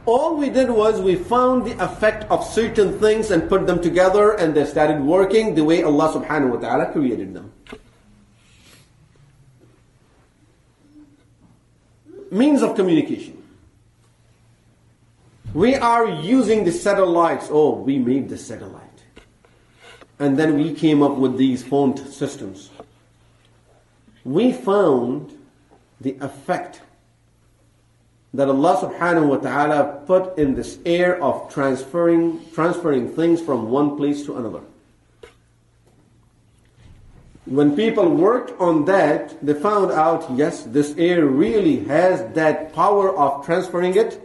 [0.05, 4.33] All we did was we found the effect of certain things and put them together
[4.37, 7.51] and they started working the way Allah subhanahu wa ta'ala created them.
[12.29, 13.44] Means of communication.
[15.55, 17.47] We are using the satellites.
[17.49, 18.83] Oh, we made the satellite.
[20.19, 22.71] And then we came up with these phone systems.
[24.25, 25.31] We found
[26.01, 26.81] the effect
[28.33, 33.95] that Allah subhanahu wa ta'ala put in this air of transferring, transferring things from one
[33.95, 34.61] place to another.
[37.45, 43.15] When people worked on that, they found out, yes, this air really has that power
[43.15, 44.19] of transferring it.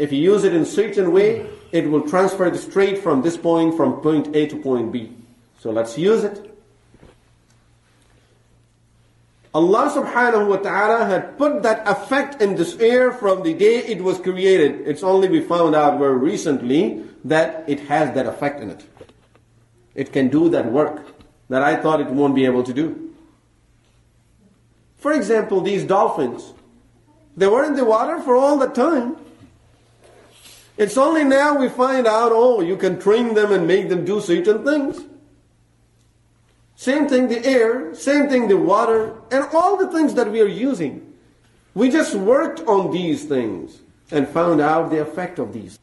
[0.00, 3.36] If you use it in a certain way, it will transfer it straight from this
[3.36, 5.12] point, from point A to point B.
[5.58, 6.46] So let's use it.
[9.52, 14.00] Allah subhanahu wa ta'ala had put that effect in this air from the day it
[14.00, 14.88] was created.
[14.88, 18.86] It's only we found out very recently that it has that effect in it.
[19.94, 21.04] It can do that work
[21.50, 23.12] that I thought it won't be able to do.
[24.96, 26.54] For example, these dolphins,
[27.36, 29.19] they were in the water for all the time.
[30.80, 34.18] It's only now we find out, oh, you can train them and make them do
[34.18, 34.98] certain things.
[36.74, 40.48] Same thing the air, same thing the water, and all the things that we are
[40.48, 41.12] using.
[41.74, 45.78] We just worked on these things and found out the effect of these.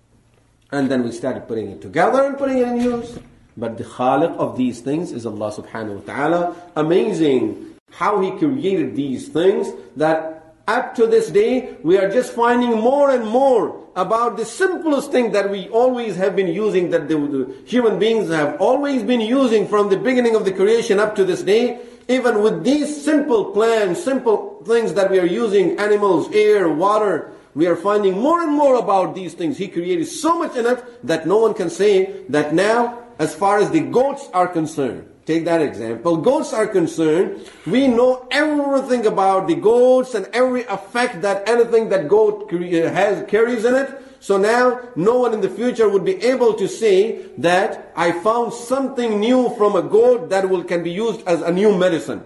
[0.72, 3.20] And then we started putting it together and putting it in use.
[3.56, 6.56] But the khaliq of these things is Allah subhanahu wa ta'ala.
[6.76, 10.37] Amazing how He created these things that
[10.68, 15.32] up to this day, we are just finding more and more about the simplest thing
[15.32, 19.68] that we always have been using, that the, the, human beings have always been using
[19.68, 21.80] from the beginning of the creation up to this day.
[22.10, 27.66] Even with these simple plans, simple things that we are using, animals, air, water, we
[27.66, 29.58] are finding more and more about these things.
[29.58, 33.58] He created so much in it that no one can say that now, as far
[33.58, 36.16] as the goats are concerned, Take that example.
[36.16, 37.52] Goats are concerned.
[37.66, 42.58] We know everything about the goats and every effect that anything that goat uh,
[42.94, 43.92] has carries in it.
[44.22, 48.54] So now no one in the future would be able to say that I found
[48.54, 52.24] something new from a goat that will can be used as a new medicine.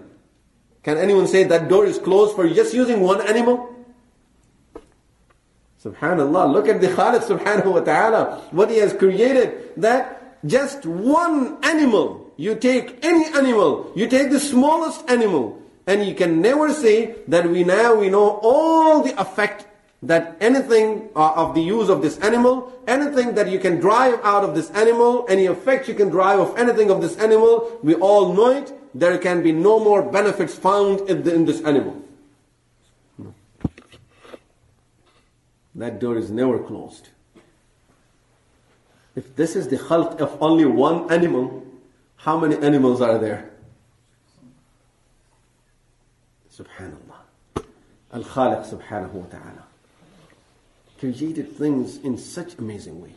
[0.83, 3.67] Can anyone say that door is closed for just using one animal?
[5.83, 6.53] Subhanallah.
[6.53, 8.41] Look at the Khaliq subhanahu wa ta'ala.
[8.51, 14.39] What he has created that just one animal you take any animal, you take the
[14.39, 19.67] smallest animal, and you can never say that we now we know all the effect
[20.01, 24.43] that anything uh, of the use of this animal, anything that you can drive out
[24.43, 28.33] of this animal, any effect you can drive of anything of this animal, we all
[28.33, 28.73] know it.
[28.95, 32.01] There can be no more benefits found in, the, in this animal.
[35.75, 37.09] That door is never closed.
[39.15, 41.60] If this is the khalq of only one animal,
[42.21, 43.49] how many animals are there?
[46.53, 47.65] Subhanallah.
[48.13, 49.65] Al-Khaliq subhanahu wa ta'ala
[50.99, 53.11] created things in such amazing ways.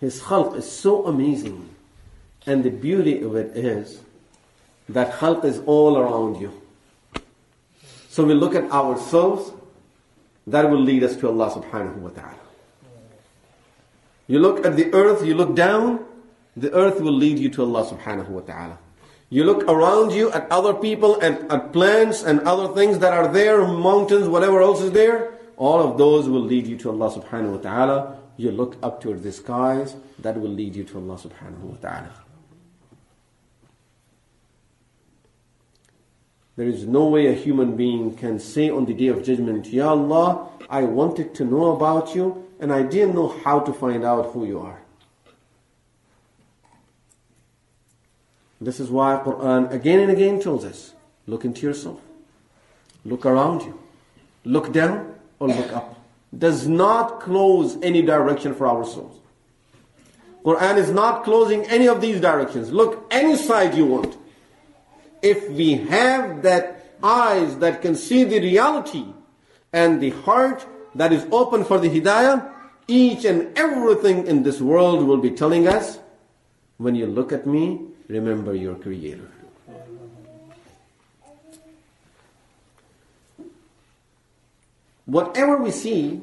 [0.00, 1.70] His khalq is so amazing.
[2.46, 4.00] And the beauty of it is
[4.88, 6.52] that khalq is all around you.
[8.08, 9.52] So we look at ourselves,
[10.48, 12.44] that will lead us to Allah subhanahu wa ta'ala.
[14.26, 16.04] You look at the earth, you look down,
[16.56, 18.78] the earth will lead you to Allah subhanahu wa ta'ala.
[19.30, 23.26] You look around you at other people and at plants and other things that are
[23.26, 27.52] there, mountains, whatever else is there, all of those will lead you to Allah subhanahu
[27.52, 28.18] wa ta'ala.
[28.36, 32.10] You look up toward the skies, that will lead you to Allah subhanahu wa ta'ala.
[36.56, 39.90] There is no way a human being can say on the day of judgment, Ya
[39.90, 44.32] Allah, I wanted to know about you and I didn't know how to find out
[44.32, 44.83] who you are.
[48.64, 50.94] This is why Quran again and again tells us,
[51.26, 52.00] look into yourself.
[53.04, 53.78] Look around you.
[54.44, 56.00] Look down or look up.
[56.36, 59.20] Does not close any direction for our souls.
[60.44, 62.72] Quran is not closing any of these directions.
[62.72, 64.16] Look any side you want.
[65.20, 69.04] If we have that eyes that can see the reality
[69.72, 72.50] and the heart that is open for the hidayah,
[72.88, 75.98] each and everything in this world will be telling us,
[76.78, 79.28] when you look at me, remember your creator.
[85.06, 86.22] Whatever we see,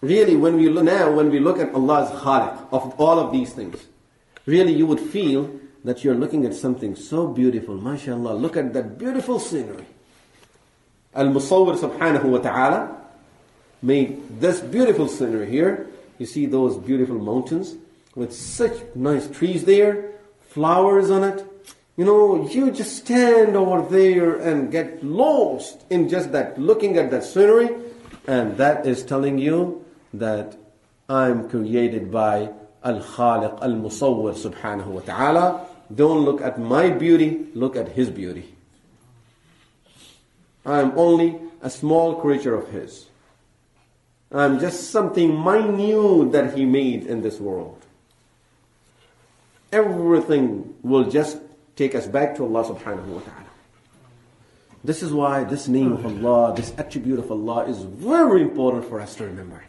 [0.00, 3.86] really when we now when we look at Allah's khaliq of all of these things,
[4.44, 7.76] really you would feel that you're looking at something so beautiful.
[7.76, 9.86] MashaAllah, look at that beautiful scenery.
[11.14, 12.96] Al-Musawwir subhanahu wa ta'ala
[13.82, 15.86] made this beautiful scenery here.
[16.18, 17.76] You see those beautiful mountains
[18.14, 20.13] with such nice trees there,
[20.54, 21.44] flowers on it.
[21.96, 27.10] You know, you just stand over there and get lost in just that, looking at
[27.10, 27.70] that scenery,
[28.26, 29.84] and that is telling you
[30.14, 30.56] that
[31.08, 32.50] I'm created by
[32.84, 35.66] Al-Khaliq, Al-Musawwir subhanahu wa ta'ala.
[35.92, 38.54] Don't look at my beauty, look at His beauty.
[40.64, 43.06] I am only a small creature of His.
[44.32, 47.83] I am just something minute that He made in this world.
[49.74, 51.38] Everything will just
[51.74, 53.50] take us back to Allah subhanahu wa ta'ala.
[54.84, 59.00] This is why this name of Allah, this attribute of Allah is very important for
[59.00, 59.64] us to remember.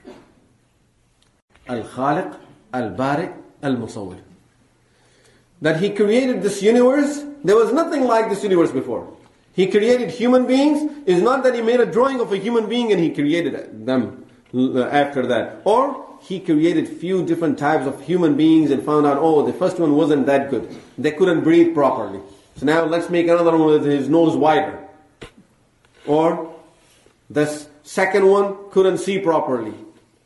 [1.67, 2.37] Al-Khaliq,
[2.71, 3.29] Al-Bari,
[3.63, 4.21] Al-Musawwir
[5.61, 7.23] that he created this universe.
[7.43, 9.11] There was nothing like this universe before.
[9.53, 10.91] He created human beings.
[11.05, 14.24] It's not that he made a drawing of a human being and he created them
[14.53, 15.61] Uh, after that.
[15.65, 19.79] Or he created few different types of human beings and found out, oh, the first
[19.79, 20.75] one wasn't that good.
[20.97, 22.21] They couldn't breathe properly.
[22.57, 24.79] So now let's make another one with his nose wider.
[26.05, 26.55] Or
[27.29, 29.73] this second one couldn't see properly.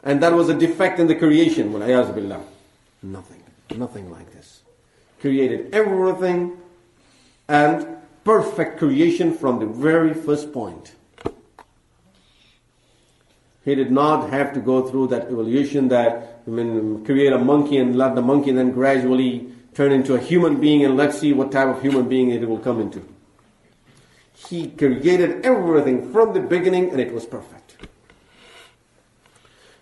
[0.03, 1.73] And that was a defect in the creation.
[1.73, 2.41] Ayazbillah.
[3.01, 3.43] Nothing.
[3.75, 4.59] Nothing like this
[5.19, 6.57] created everything
[7.47, 7.85] and
[8.23, 10.95] perfect creation from the very first point.
[13.69, 17.77] He did not have to go through that evolution that I mean, create a monkey
[17.77, 21.51] and let the monkey then gradually turn into a human being and let's see what
[21.51, 23.07] type of human being it will come into.
[24.33, 27.77] He created everything from the beginning and it was perfect.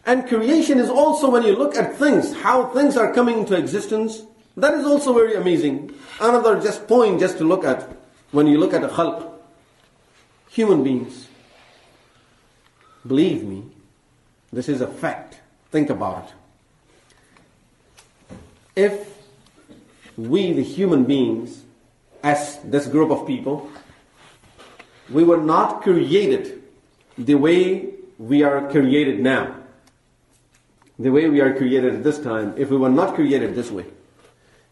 [0.05, 4.23] And creation is also when you look at things, how things are coming into existence,
[4.57, 5.93] that is also very amazing.
[6.19, 7.87] Another just point just to look at
[8.31, 9.31] when you look at a khalq.
[10.49, 11.27] Human beings.
[13.07, 13.63] Believe me,
[14.51, 15.39] this is a fact.
[15.71, 16.33] Think about it.
[18.75, 19.17] If
[20.17, 21.63] we, the human beings,
[22.23, 23.69] as this group of people,
[25.09, 26.61] we were not created
[27.17, 29.55] the way we are created now,
[30.99, 33.85] the way we are created at this time, if we were not created this way,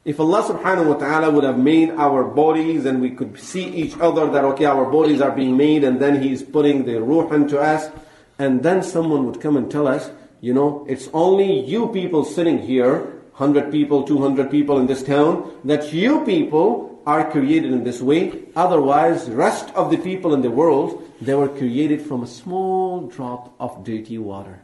[0.03, 3.97] if Allah subhanahu wa ta'ala would have made our bodies and we could see each
[3.97, 7.59] other that okay our bodies are being made and then He's putting the ruh into
[7.59, 7.89] us
[8.37, 10.09] and then someone would come and tell us,
[10.41, 12.99] you know, it's only you people sitting here,
[13.37, 18.43] 100 people, 200 people in this town, that you people are created in this way.
[18.55, 23.53] Otherwise, rest of the people in the world, they were created from a small drop
[23.59, 24.59] of dirty water.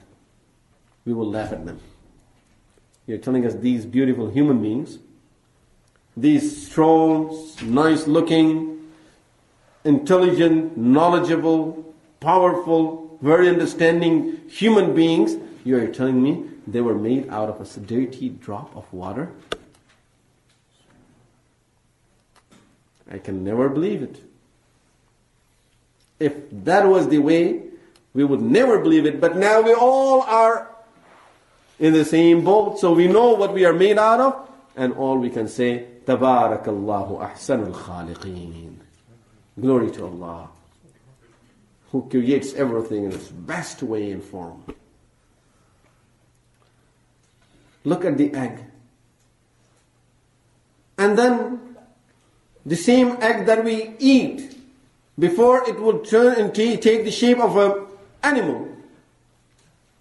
[1.05, 1.79] We will laugh at them.
[3.07, 4.99] You're telling us these beautiful human beings,
[6.15, 8.91] these strong, nice looking,
[9.83, 17.49] intelligent, knowledgeable, powerful, very understanding human beings, you are telling me they were made out
[17.49, 19.31] of a dirty drop of water?
[23.11, 24.23] I can never believe it.
[26.19, 27.63] If that was the way,
[28.13, 29.19] we would never believe it.
[29.19, 30.69] But now we all are
[31.79, 35.17] in the same boat, so we know what we are made out of, and all
[35.17, 38.75] we can say, Tabarakallahu ahsanul khaliqeen.
[39.59, 40.49] Glory to Allah
[41.91, 44.63] who creates everything in its best way and form.
[47.83, 48.59] Look at the egg.
[50.97, 51.75] And then
[52.65, 54.57] the same egg that we eat
[55.17, 57.87] before it will turn and take the shape of an
[58.23, 58.69] animal.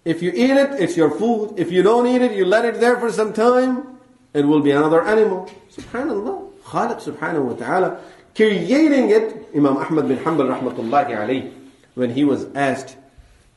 [0.05, 1.55] If you eat it, it's your food.
[1.57, 3.99] If you don't eat it, you let it there for some time,
[4.33, 5.51] it will be another animal.
[5.71, 6.49] Subhanallah.
[6.63, 8.01] Khaliq subhanahu wa ta'ala
[8.35, 9.49] creating it.
[9.55, 11.51] Imam Ahmad bin Hanbal rahmatullahi alayhi,
[11.95, 12.97] when he was asked,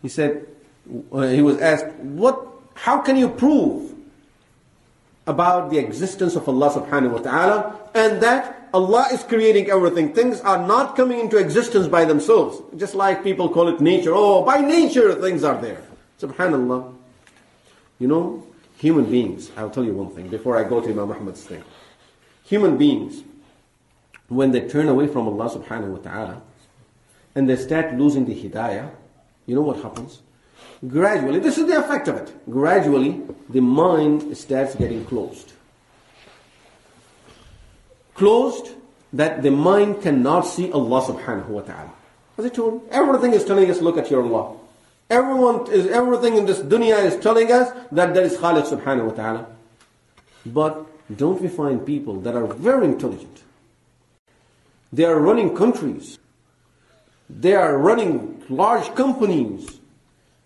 [0.03, 0.47] he said,
[1.13, 3.95] uh, he was asked, what, how can you prove
[5.27, 10.13] about the existence of Allah subhanahu wa ta'ala and that Allah is creating everything.
[10.13, 12.61] Things are not coming into existence by themselves.
[12.77, 14.13] Just like people call it nature.
[14.13, 15.83] Oh, by nature things are there.
[16.21, 16.93] Subhanallah.
[18.01, 21.45] You know, human beings, I'll tell you one thing before I go to Imam Ahmad's
[21.45, 21.63] thing.
[22.45, 23.23] Human beings,
[24.29, 26.43] when they turn away from Allah subhanahu wa ta'ala
[27.35, 28.91] and they start losing the hidayah,
[29.47, 30.23] you know what happens?
[30.87, 32.33] Gradually, this is the effect of it.
[32.51, 35.53] Gradually, the mind starts getting closed.
[38.15, 38.71] Closed
[39.13, 41.93] that the mind cannot see Allah subhanahu wa ta'ala.
[42.37, 44.57] As I told everything is telling us, look at your Allah.
[45.11, 49.13] Everyone is, everything in this dunya is telling us that there is Khaliq subhanahu wa
[49.13, 49.47] ta'ala.
[50.47, 53.43] But don't we find people that are very intelligent?
[54.93, 56.19] They are running countries.
[57.29, 59.79] They are running large companies.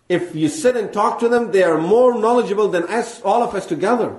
[0.07, 3.53] If you sit and talk to them, they are more knowledgeable than us, all of
[3.53, 4.15] us together.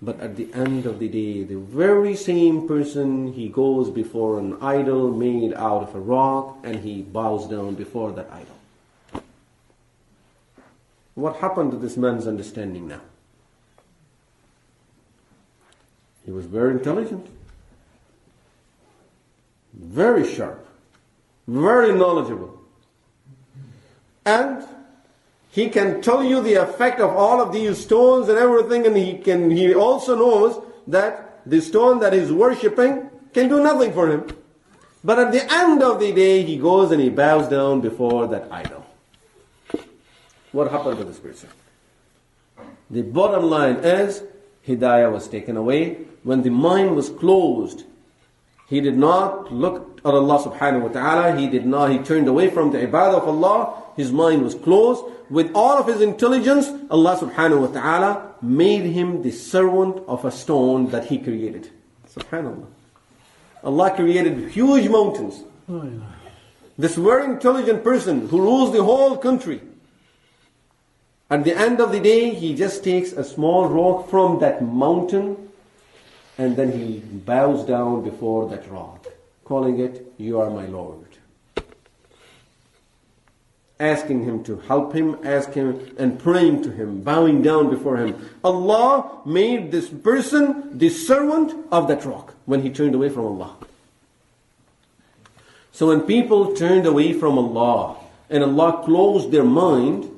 [0.00, 4.56] But at the end of the day, the very same person, he goes before an
[4.62, 9.22] idol made out of a rock and he bows down before that idol.
[11.14, 13.00] What happened to this man's understanding now?
[16.24, 17.26] He was very intelligent,
[19.74, 20.64] very sharp,
[21.48, 22.60] very knowledgeable.
[24.24, 24.62] And
[25.50, 29.18] he can tell you the effect of all of these stones and everything, and he
[29.18, 34.28] can he also knows that the stone that he's worshipping can do nothing for him.
[35.02, 38.52] But at the end of the day, he goes and he bows down before that
[38.52, 38.84] idol.
[40.52, 41.48] What happened to this person?
[42.90, 44.22] The bottom line is
[44.66, 46.04] Hidayah was taken away.
[46.24, 47.84] When the mind was closed,
[48.68, 51.36] he did not look Allah subhanahu wa ta'ala.
[51.36, 53.82] He did not, he turned away from the ibadah of Allah.
[53.96, 55.04] His mind was closed.
[55.30, 60.30] With all of his intelligence, Allah subhanahu wa ta'ala made him the servant of a
[60.30, 61.70] stone that he created.
[62.08, 62.66] Subhanallah.
[63.64, 65.42] Allah created huge mountains.
[66.78, 69.60] This very intelligent person who rules the whole country.
[71.28, 75.48] At the end of the day, he just takes a small rock from that mountain
[76.38, 79.06] and then he bows down before that rock,
[79.48, 81.06] calling it, You are my Lord.
[83.80, 88.28] Asking him to help him, asking him and praying to him, bowing down before him.
[88.44, 93.56] Allah made this person the servant of that rock when he turned away from Allah.
[95.72, 97.96] So when people turned away from Allah
[98.28, 100.10] and Allah closed their mind,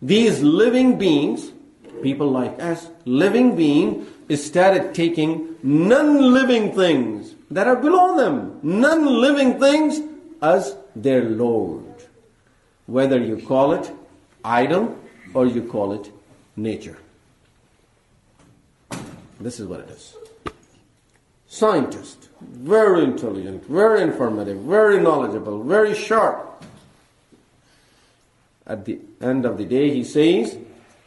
[0.00, 1.52] these living beings,
[2.02, 10.00] people like us, living being, started taking non-living things that are below them, non-living things
[10.40, 11.84] as their Lord.
[12.86, 13.90] Whether you call it
[14.44, 14.98] idol
[15.32, 16.10] or you call it
[16.56, 16.98] nature.
[19.40, 20.14] This is what it is.
[21.46, 26.64] Scientist, very intelligent, very informative, very knowledgeable, very sharp.
[28.66, 30.56] At the end of the day, he says,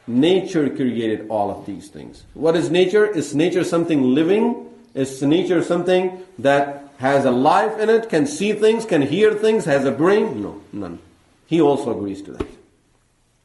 [0.09, 2.23] Nature created all of these things.
[2.33, 3.05] What is nature?
[3.05, 4.69] Is nature something living?
[4.97, 9.65] Is nature something that has a life in it, can see things, can hear things,
[9.65, 10.41] has a brain?
[10.41, 10.97] No, none.
[11.45, 12.47] He also agrees to that.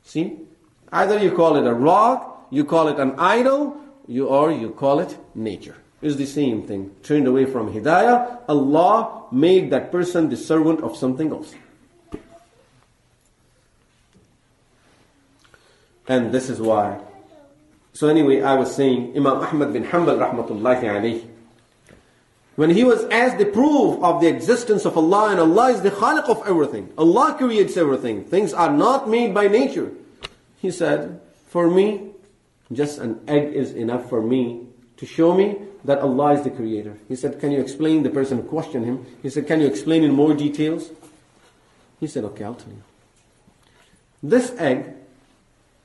[0.03, 0.39] See?
[0.91, 3.77] Either you call it a rock, you call it an idol,
[4.09, 5.77] you, or you call it nature.
[6.01, 6.91] It's the same thing.
[7.03, 11.55] Turned away from Hidayah, Allah made that person the servant of something else.
[16.09, 16.99] And this is why.
[17.93, 21.29] So anyway, I was saying, Imam Ahmad bin Hanbal rahmatullahi alayhi,
[22.57, 25.91] when he was asked the proof of the existence of Allah and Allah is the
[25.91, 26.93] khaliq of everything.
[26.99, 28.25] Allah creates everything.
[28.25, 29.93] Things are not made by nature.
[30.61, 32.11] He said, for me,
[32.71, 34.67] just an egg is enough for me
[34.99, 36.97] to show me that Allah is the creator.
[37.09, 40.05] He said, can you explain, the person who questioned him, he said, can you explain
[40.05, 40.91] in more details?
[41.99, 42.83] He said, okay, I'll tell you.
[44.23, 44.95] This egg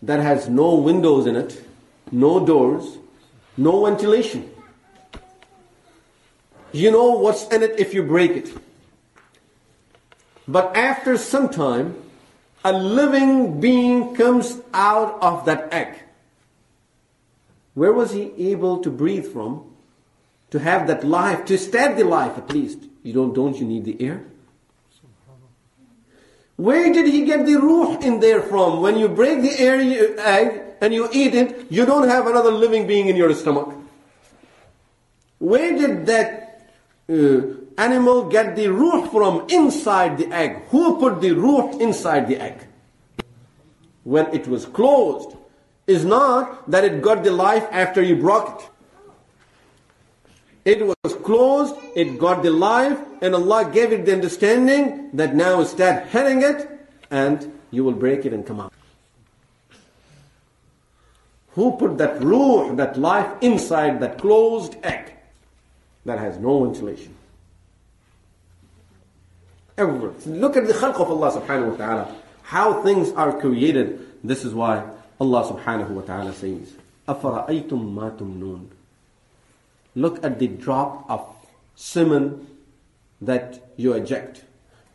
[0.01, 1.63] that has no windows in it,
[2.11, 2.97] no doors,
[3.57, 4.51] no ventilation.
[6.77, 8.53] You know what's in it if you break it.
[10.47, 11.95] But after some time,
[12.63, 15.97] a living being comes out of that egg.
[17.73, 19.65] Where was he able to breathe from?
[20.51, 22.79] To have that life, to start the life at least.
[23.01, 24.23] You don't, don't you need the air?
[26.57, 28.81] Where did he get the ruh in there from?
[28.81, 29.81] When you break the air,
[30.19, 33.73] egg and you eat it, you don't have another living being in your stomach.
[35.39, 36.46] Where did that
[37.09, 37.41] uh,
[37.77, 40.63] animal get the ruh from inside the egg?
[40.69, 42.67] Who put the ruh inside the egg?
[44.03, 45.37] When it was closed,
[45.87, 48.69] is not that it got the life after you broke it.
[50.65, 55.63] It was closed, it got the life, and Allah gave it the understanding that now
[55.63, 56.69] start hitting it,
[57.09, 58.73] and you will break it and come out.
[61.51, 65.16] Who put that ruh, that life inside that closed egg
[66.06, 67.14] that has no ventilation?
[69.78, 70.12] Everywhere.
[70.26, 72.16] Look at the khalq of Allah subhanahu wa ta'ala.
[72.42, 74.06] How things are created.
[74.22, 74.84] This is why
[75.20, 76.74] Allah subhanahu wa ta'ala says,
[77.08, 78.66] أَفَرَأَيْتُم مَا تُمْنُونَ
[79.94, 81.24] Look at the drop of
[81.74, 82.46] semen
[83.20, 84.44] that you eject.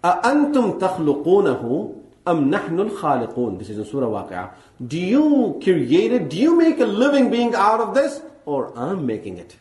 [0.03, 1.95] أَأَنْتُمْ تَخْلُقُونَهُ
[2.28, 4.51] أَمْ نَحْنُ الْخَالِقُونَ This is in Surah Waqi'ah.
[4.86, 6.30] Do you create it?
[6.30, 8.22] Do you make a living being out of this?
[8.45, 9.55] Or I'm making it?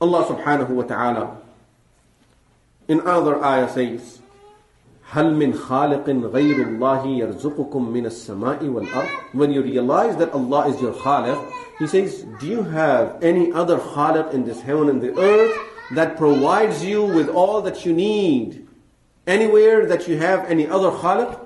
[0.00, 1.36] Allah subhanahu wa ta'ala
[2.88, 4.18] in other ayah says,
[5.12, 10.80] هل من خالق غير الله يرزقكم من السماء والأرض When you realize that Allah is
[10.80, 11.38] your khaliq,
[11.78, 15.56] He says, do you have any other khaliq in this heaven and the earth
[15.92, 18.66] that provides you with all that you need?
[19.26, 21.38] Anywhere that you have any other khaliq?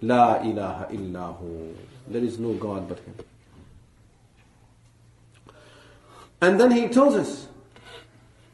[0.00, 1.74] La ilaha illahu.
[2.08, 3.14] There is no God but Him.
[6.40, 7.48] And then He tells us,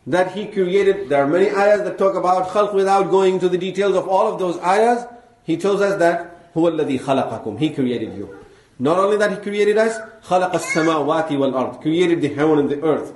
[0.06, 1.08] that he created.
[1.08, 4.32] There are many ayahs that talk about khalq without going into the details of all
[4.32, 5.06] of those ayahs.
[5.44, 7.58] He tells us that هو الذي خلقكم.
[7.58, 8.36] He created you.
[8.78, 11.82] Not only that he created us, خلق السماوات والأرض.
[11.82, 13.12] Created the heaven and the earth.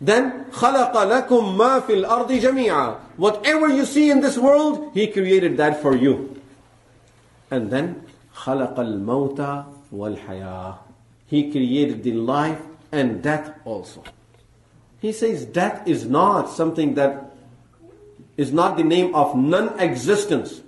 [0.00, 2.96] Then خلق لكم ما في الأرض جميعا.
[3.16, 6.40] Whatever you see in this world, he created that for you.
[7.50, 8.02] And then
[8.34, 10.74] خلق الموت والحياة.
[11.28, 12.60] He created the life
[12.91, 14.03] and death also.
[14.99, 17.35] He says death is not something that
[18.37, 20.61] is not the name of non-existence.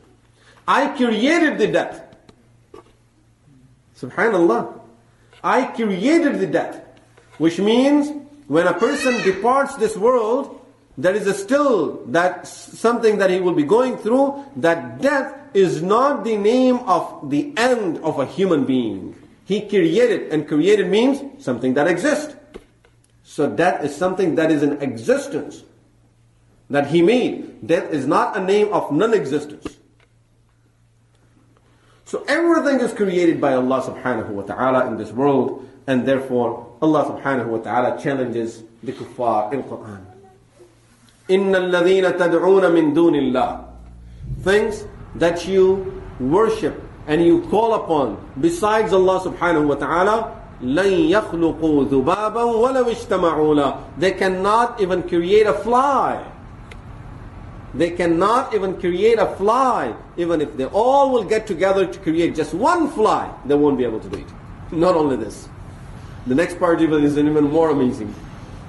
[0.68, 2.02] I created the death.
[3.98, 4.80] Subhanallah.
[5.44, 6.82] I created the death.
[7.38, 8.12] Which means
[8.48, 10.60] when a person departs this world,
[10.98, 16.24] there is still that something that he will be going through, that death is not
[16.24, 19.16] the name of the end of a human being.
[19.45, 22.35] He created, and created means something that exists.
[23.25, 25.63] So death is something that is in existence
[26.71, 27.67] that he made.
[27.67, 29.79] Death is not a name of non-existence.
[32.05, 37.05] So everything is created by Allah subhanahu wa ta'ala in this world and therefore Allah
[37.05, 40.05] subhanahu wa ta'ala challenges the kuffar in Quran.
[41.29, 43.65] إِنَّ الَّذِينَ تَدْعُونَ مِن دُونِ اللَّهِ
[44.43, 44.85] Things
[45.17, 52.43] that you worship and you call upon besides Allah subhanahu wa ta'ala لن يخلقوا ذبابا
[52.43, 53.75] ولو اجتمعوا له.
[53.99, 56.25] They cannot even create a fly.
[57.75, 59.95] They cannot even create a fly.
[60.17, 63.85] Even if they all will get together to create just one fly, they won't be
[63.85, 64.27] able to do it.
[64.73, 65.49] Not only this.
[66.27, 68.15] The next part even is even more amazing.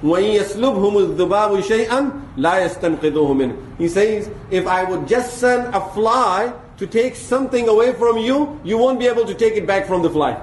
[0.02, 5.80] وَإِن يَسْلُبْهُمُ الذُّبَابُ شَيْئًا لَا يَسْتَنْقِذُوهُ مِنْهُ He says, if I would just send a
[5.92, 9.87] fly to take something away from you, you won't be able to take it back
[9.87, 10.41] from the fly.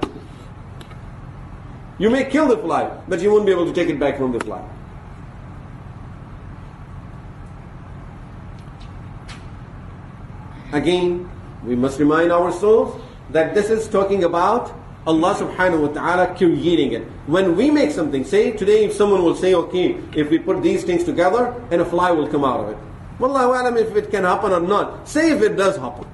[1.99, 4.33] You may kill the fly, but you won't be able to take it back from
[4.33, 4.62] the fly.
[10.72, 11.30] Again,
[11.64, 14.72] we must remind ourselves that this is talking about
[15.07, 17.03] Allah subhanahu wa ta'ala creating it.
[17.26, 20.85] When we make something, say today if someone will say, okay, if we put these
[20.85, 22.78] things together and a fly will come out of it.
[23.18, 25.07] Wallahu alam if it can happen or not.
[25.07, 26.07] Say if it does happen.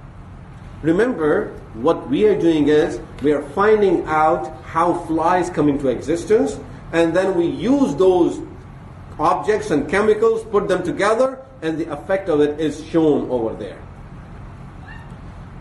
[0.83, 6.59] Remember, what we are doing is we are finding out how flies come into existence
[6.93, 8.41] and then we use those
[9.19, 13.79] objects and chemicals, put them together, and the effect of it is shown over there.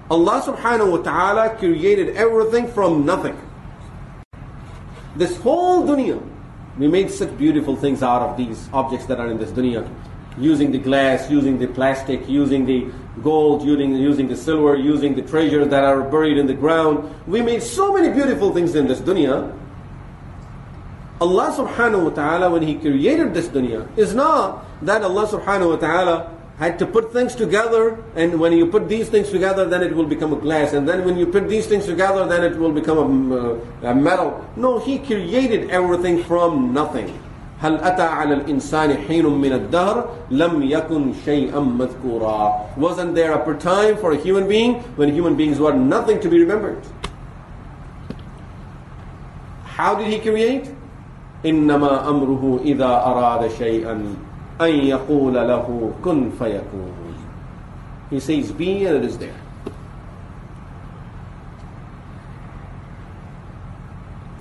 [0.09, 3.35] Allah subhanahu wa ta'ala created everything from nothing.
[5.15, 6.21] This whole dunya,
[6.77, 9.89] we made such beautiful things out of these objects that are in this dunya
[10.37, 12.87] using the glass, using the plastic, using the
[13.23, 17.13] gold, using, using the silver, using the treasures that are buried in the ground.
[17.27, 19.53] We made so many beautiful things in this dunya.
[21.19, 25.75] Allah subhanahu wa ta'ala, when He created this dunya, is not that Allah subhanahu wa
[25.77, 29.95] ta'ala had to put things together, and when you put these things together, then it
[29.95, 32.71] will become a glass, and then when you put these things together, then it will
[32.71, 34.43] become a, a metal.
[34.55, 37.13] No, He created everything from nothing.
[37.62, 43.96] هل أتى على الإنسان حين من الدهر لم يكن شيئا مذكورا Wasn't there a time
[43.96, 46.82] for a human being when human beings were nothing to be remembered?
[49.64, 50.74] How did he create?
[51.46, 54.14] إنما أمره إذا أراد شيئا
[54.60, 56.92] أن يقول له كن فيكون
[58.10, 59.40] He says be and it is there.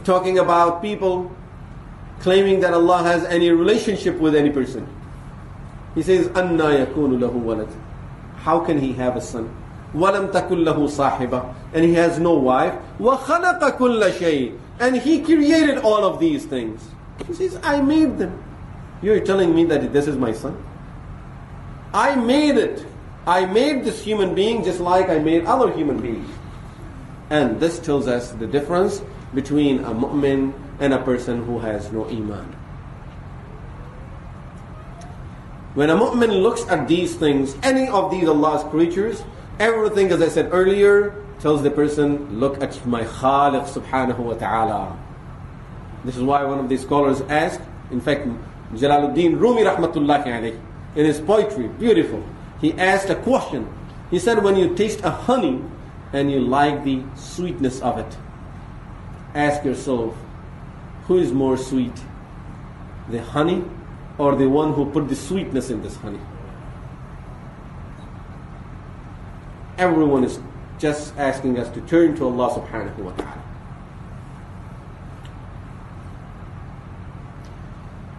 [0.03, 1.31] Talking about people
[2.19, 4.87] claiming that Allah has any relationship with any person.
[5.95, 7.69] He says, أَنَّا يَكُونُ لَهُ وَلَدٍ
[8.37, 9.53] How can he have a son?
[9.93, 12.73] وَلَمْ تَكُنْ لَهُ صَاحِبًا And he has no wife.
[12.99, 16.81] وَخَلَقَ كُلَّ شَيْءٍ And he created all of these things.
[17.27, 18.41] He says, I made them.
[19.01, 20.55] You're telling me that this is my son?
[21.93, 22.85] I made it.
[23.27, 26.29] I made this human being just like I made other human beings.
[27.29, 29.01] And this tells us the difference
[29.33, 32.54] between a mu'min and a person who has no iman.
[35.74, 39.22] When a mu'min looks at these things, any of these Allah's creatures,
[39.58, 44.98] everything as I said earlier, tells the person, look at my Khaliq subhanahu wa ta'ala.
[46.04, 47.60] This is why one of these scholars asked,
[47.90, 48.26] in fact,
[48.72, 50.60] Jalaluddin Rumi rahmatullahi alayhi,
[50.94, 52.24] in his poetry, beautiful,
[52.60, 53.68] he asked a question.
[54.10, 55.62] He said, when you taste a honey
[56.12, 58.16] and you like the sweetness of it,
[59.34, 60.16] ask yourself,
[61.06, 61.94] who is more sweet?
[63.10, 63.64] The honey
[64.18, 66.20] or the one who put the sweetness in this honey?
[69.78, 70.40] Everyone is
[70.78, 73.42] just asking us to turn to Allah subhanahu wa ta'ala.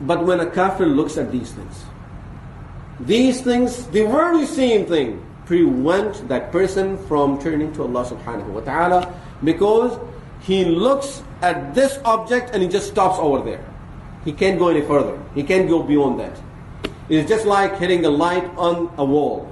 [0.02, 1.84] But when a kafir looks at these things,
[3.00, 8.62] these things, the very same thing, prevent that person from turning to Allah subhanahu wa
[8.62, 9.14] ta'ala
[9.44, 9.98] because
[10.48, 13.64] he looks at this object and he just stops over there.
[14.24, 15.22] He can't go any further.
[15.36, 16.39] He can't go beyond that.
[17.10, 19.52] It's just like hitting a light on a wall.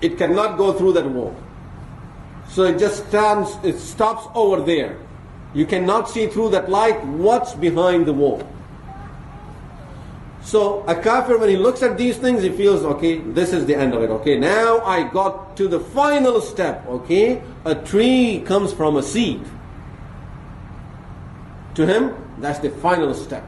[0.00, 1.36] It cannot go through that wall.
[2.48, 4.98] So it just stands, it stops over there.
[5.52, 8.48] You cannot see through that light what's behind the wall.
[10.44, 13.74] So a kafir, when he looks at these things, he feels, okay, this is the
[13.74, 14.10] end of it.
[14.10, 16.86] Okay, now I got to the final step.
[16.88, 19.40] Okay, a tree comes from a seed.
[21.74, 23.44] To him, that's the final step.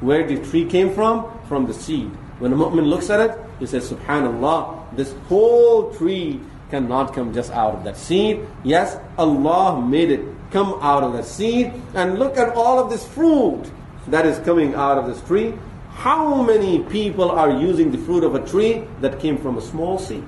[0.00, 1.26] Where the tree came from?
[1.48, 2.10] From the seed.
[2.38, 7.50] When a mu'min looks at it, he says, Subhanallah, this whole tree cannot come just
[7.50, 8.46] out of that seed.
[8.62, 11.72] Yes, Allah made it come out of that seed.
[11.94, 13.64] And look at all of this fruit
[14.06, 15.54] that is coming out of this tree.
[15.97, 19.97] How many people are using the fruit of a tree that came from a small
[19.99, 20.23] seed?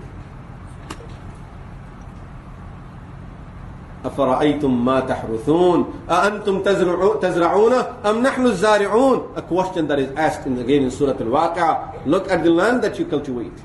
[4.06, 6.62] أفرأيتم ما تحرثون أأنتم
[7.22, 7.74] تزرعون
[8.06, 12.44] أم نحن الزارعون A question that is asked in, again in Surah Al-Waqi'ah Look at
[12.44, 13.58] the land that you cultivate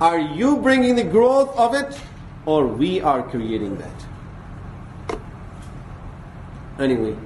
[0.00, 1.96] Are you bringing the growth of it
[2.44, 5.18] or we are creating that?
[6.78, 7.16] Anyway,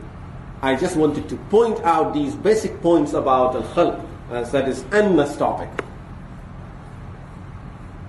[0.66, 4.84] I just wanted to point out these basic points about Al-Khalq as uh, that is
[4.92, 5.70] endless topic.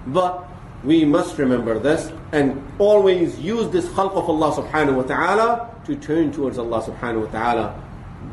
[0.06, 0.42] But
[0.82, 5.96] we must remember this and always use this khalq of Allah subhanahu wa ta'ala to
[5.96, 7.82] turn towards Allah subhanahu wa ta'ala.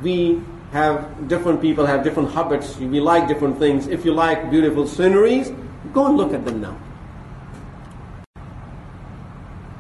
[0.02, 2.78] We have different people have different habits.
[2.78, 3.88] We like different things.
[3.88, 5.52] If you like beautiful sceneries,
[5.92, 6.78] go and look at them now.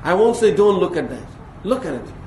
[0.03, 1.27] I won't say don't look at that.
[1.63, 2.22] Look at it.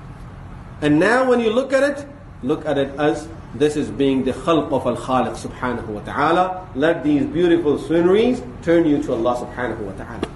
[0.83, 2.07] And now when you look at it,
[2.43, 6.68] look at it as this is being the khalq of al-khaliq subhanahu wa ta'ala.
[6.74, 10.29] Let these beautiful sceneries turn you to Allah subhanahu wa ta'ala.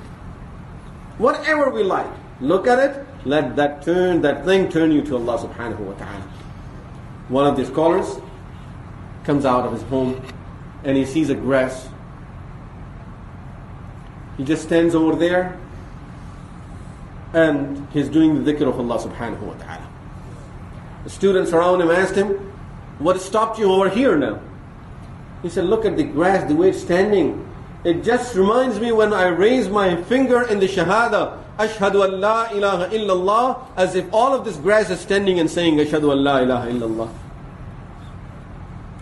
[1.18, 2.10] Whatever we like,
[2.40, 6.24] look at it, let that turn, that thing turn you to Allah subhanahu wa ta'ala.
[7.28, 8.18] One of the scholars
[9.24, 10.22] comes out of his home
[10.84, 11.88] and he sees a grass.
[14.38, 15.60] He just stands over there
[17.34, 19.89] and he's doing the dhikr of Allah subhanahu wa ta'ala.
[21.03, 22.29] The students around him asked him,
[22.99, 24.39] What stopped you over here now?
[25.43, 27.47] He said, Look at the grass, the way it's standing.
[27.83, 32.49] It just reminds me when I raise my finger in the Shahada, Ashhadu an la
[32.51, 36.39] ilaha illallah, as if all of this grass is standing and saying Ashhadu an la
[36.39, 37.09] ilaha illallah.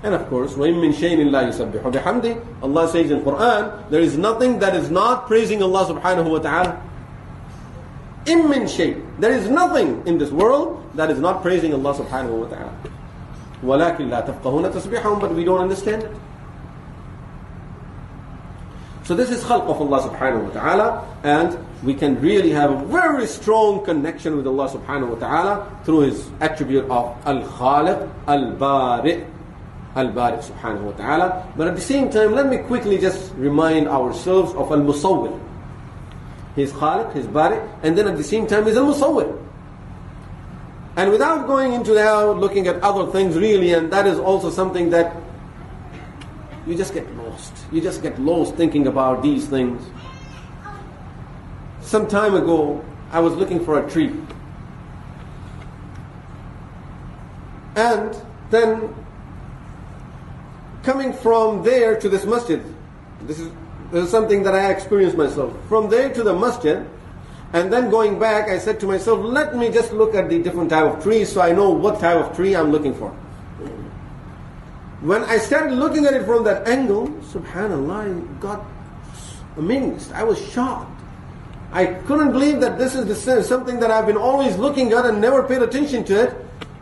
[0.03, 4.17] And of course, وَإِن مِّن شَيْءٍ لَا يُسَبِّحُ بِحَمْدِ Allah says in Quran, there is
[4.17, 6.81] nothing that is not praising Allah subhanahu wa ta'ala.
[8.27, 12.43] إِن مِّن شَيْءٍ There is nothing in this world that is not praising Allah subhanahu
[12.43, 12.73] wa ta'ala.
[13.63, 16.11] ولكن لا تفقهون تسبيحهم but we don't understand it.
[19.03, 22.85] So this is khalq of Allah subhanahu wa ta'ala and we can really have a
[22.85, 29.25] very strong connection with Allah subhanahu wa ta'ala through his attribute of al-khaliq, al-bari'
[29.95, 31.53] al-bari subhanahu wa ta'ala.
[31.57, 35.37] But at the same time, let me quickly just remind ourselves of al-musawwir.
[36.58, 39.44] His khaliq, his bari, and then at the same time, he's al-musawwir.
[40.96, 44.90] And without going into now looking at other things really, and that is also something
[44.90, 45.14] that
[46.66, 47.52] you just get lost.
[47.70, 49.80] You just get lost thinking about these things.
[51.80, 54.12] Some time ago, I was looking for a tree.
[57.76, 58.92] And then
[60.82, 62.60] coming from there to this masjid,
[63.22, 63.52] this is,
[63.90, 65.54] this is something that I experienced myself.
[65.68, 66.86] From there to the masjid,
[67.52, 70.70] and then going back, I said to myself, let me just look at the different
[70.70, 73.10] type of trees so I know what type of tree I'm looking for.
[75.00, 78.66] When I started looking at it from that angle, subhanAllah, I got
[79.56, 80.12] amazed.
[80.12, 81.00] I was shocked.
[81.72, 85.20] I couldn't believe that this is the, something that I've been always looking at and
[85.20, 86.36] never paid attention to it.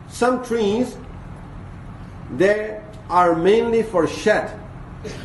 [0.08, 0.96] Some trees,
[2.36, 2.80] they
[3.10, 4.58] are mainly for shed.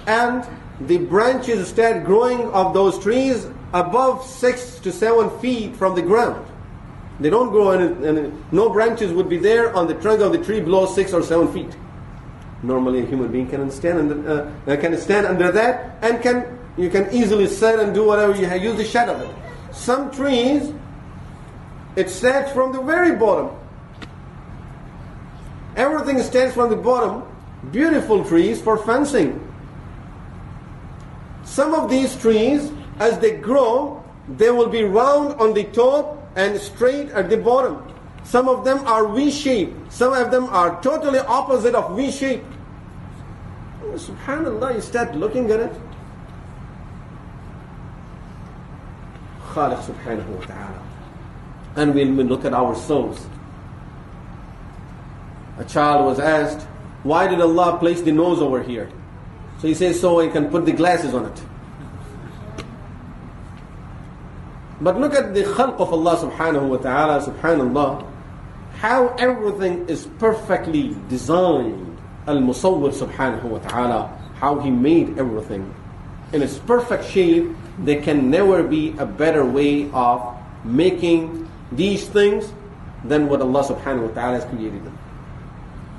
[0.06, 0.46] And
[0.88, 6.46] the branches start growing of those trees above six to seven feet from the ground.
[7.20, 10.60] They don't grow and, no branches would be there on the trunk of the tree
[10.60, 11.76] below six or seven feet.
[12.64, 16.90] Normally, a human being can stand under, uh, can stand under that and can you
[16.90, 19.36] can easily sit and do whatever you have, use the shadow of it.
[19.76, 20.74] Some trees,
[21.96, 23.56] it starts from the very bottom.
[25.76, 27.24] Everything starts from the bottom.
[27.72, 29.51] Beautiful trees for fencing.
[31.52, 34.02] Some of these trees as they grow,
[34.38, 37.84] they will be round on the top and straight at the bottom.
[38.24, 39.92] Some of them are V-shaped.
[39.92, 42.46] Some of them are totally opposite of V-shaped.
[43.82, 45.74] Subhanallah, you start looking at it.
[49.52, 50.84] Khaliq subhanahu wa ta'ala.
[51.76, 53.28] And when we look at ourselves,
[55.58, 56.66] a child was asked,
[57.04, 58.90] why did Allah place the nose over here?
[59.62, 61.42] So he says, so he can put the glasses on it.
[64.82, 68.04] But look at the khalq of Allah subhanahu wa ta'ala, subhanallah,
[68.80, 71.96] how everything is perfectly designed.
[72.26, 75.72] Al-Musawwir subhanahu wa ta'ala, how He made everything.
[76.34, 77.46] In its perfect shape,
[77.78, 80.36] there can never be a better way of
[80.66, 82.52] making these things
[83.06, 84.98] than what Allah subhanahu wa ta'ala has created them.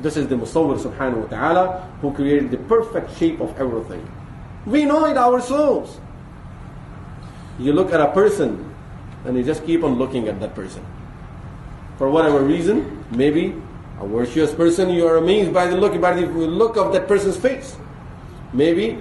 [0.02, 4.02] This is the Musawwir subhanahu wa ta'ala who created the perfect shape of everything.
[4.66, 5.98] We know it ourselves.
[7.58, 8.74] You look at a person
[9.24, 10.84] and you just keep on looking at that person.
[11.98, 13.54] For whatever reason, maybe
[14.00, 17.36] a virtuous person, you are amazed by the look, by the look of that person's
[17.36, 17.76] face.
[18.52, 18.98] Maybe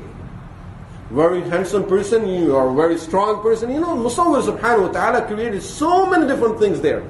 [1.09, 3.71] very handsome person, you are a very strong person.
[3.71, 7.03] You know, Musawwir subhanahu wa ta'ala created so many different things there.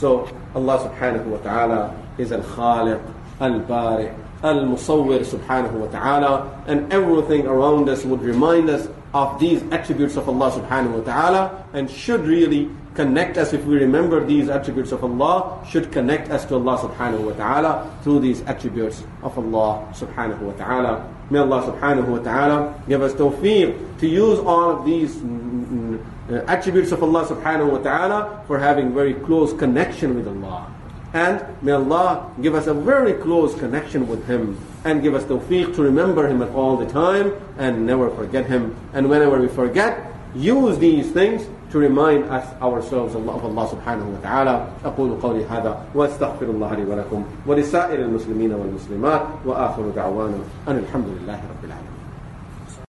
[0.00, 0.24] So
[0.54, 3.02] Allah subhanahu wa ta'ala is al-Khaliq,
[3.38, 4.08] al-Bari,
[4.42, 10.26] al-Musawwir subhanahu wa ta'ala, and everything around us would remind us of these attributes of
[10.26, 15.04] Allah subhanahu wa ta'ala and should really connect us if we remember these attributes of
[15.04, 20.40] Allah should connect us to Allah subhanahu wa ta'ala through these attributes of Allah subhanahu
[20.40, 25.16] wa ta'ala may Allah subhanahu wa ta'ala give us tawfiq to use all of these
[25.16, 30.70] mm, mm, attributes of Allah subhanahu wa ta'ala for having very close connection with Allah
[31.12, 35.74] and may Allah give us a very close connection with Him and give us tawfiq
[35.74, 38.76] to remember Him at all the time and never forget Him.
[38.92, 44.19] And whenever we forget, use these things to remind us ourselves of Allah subhanahu wa
[44.21, 44.67] ta'ala.
[44.85, 51.39] أقول قولي هذا وأستغفر الله لي ولكم ولسائر المسلمين والمسلمات وآخر دعوانا أن الحمد لله
[51.39, 51.88] رب العالمين.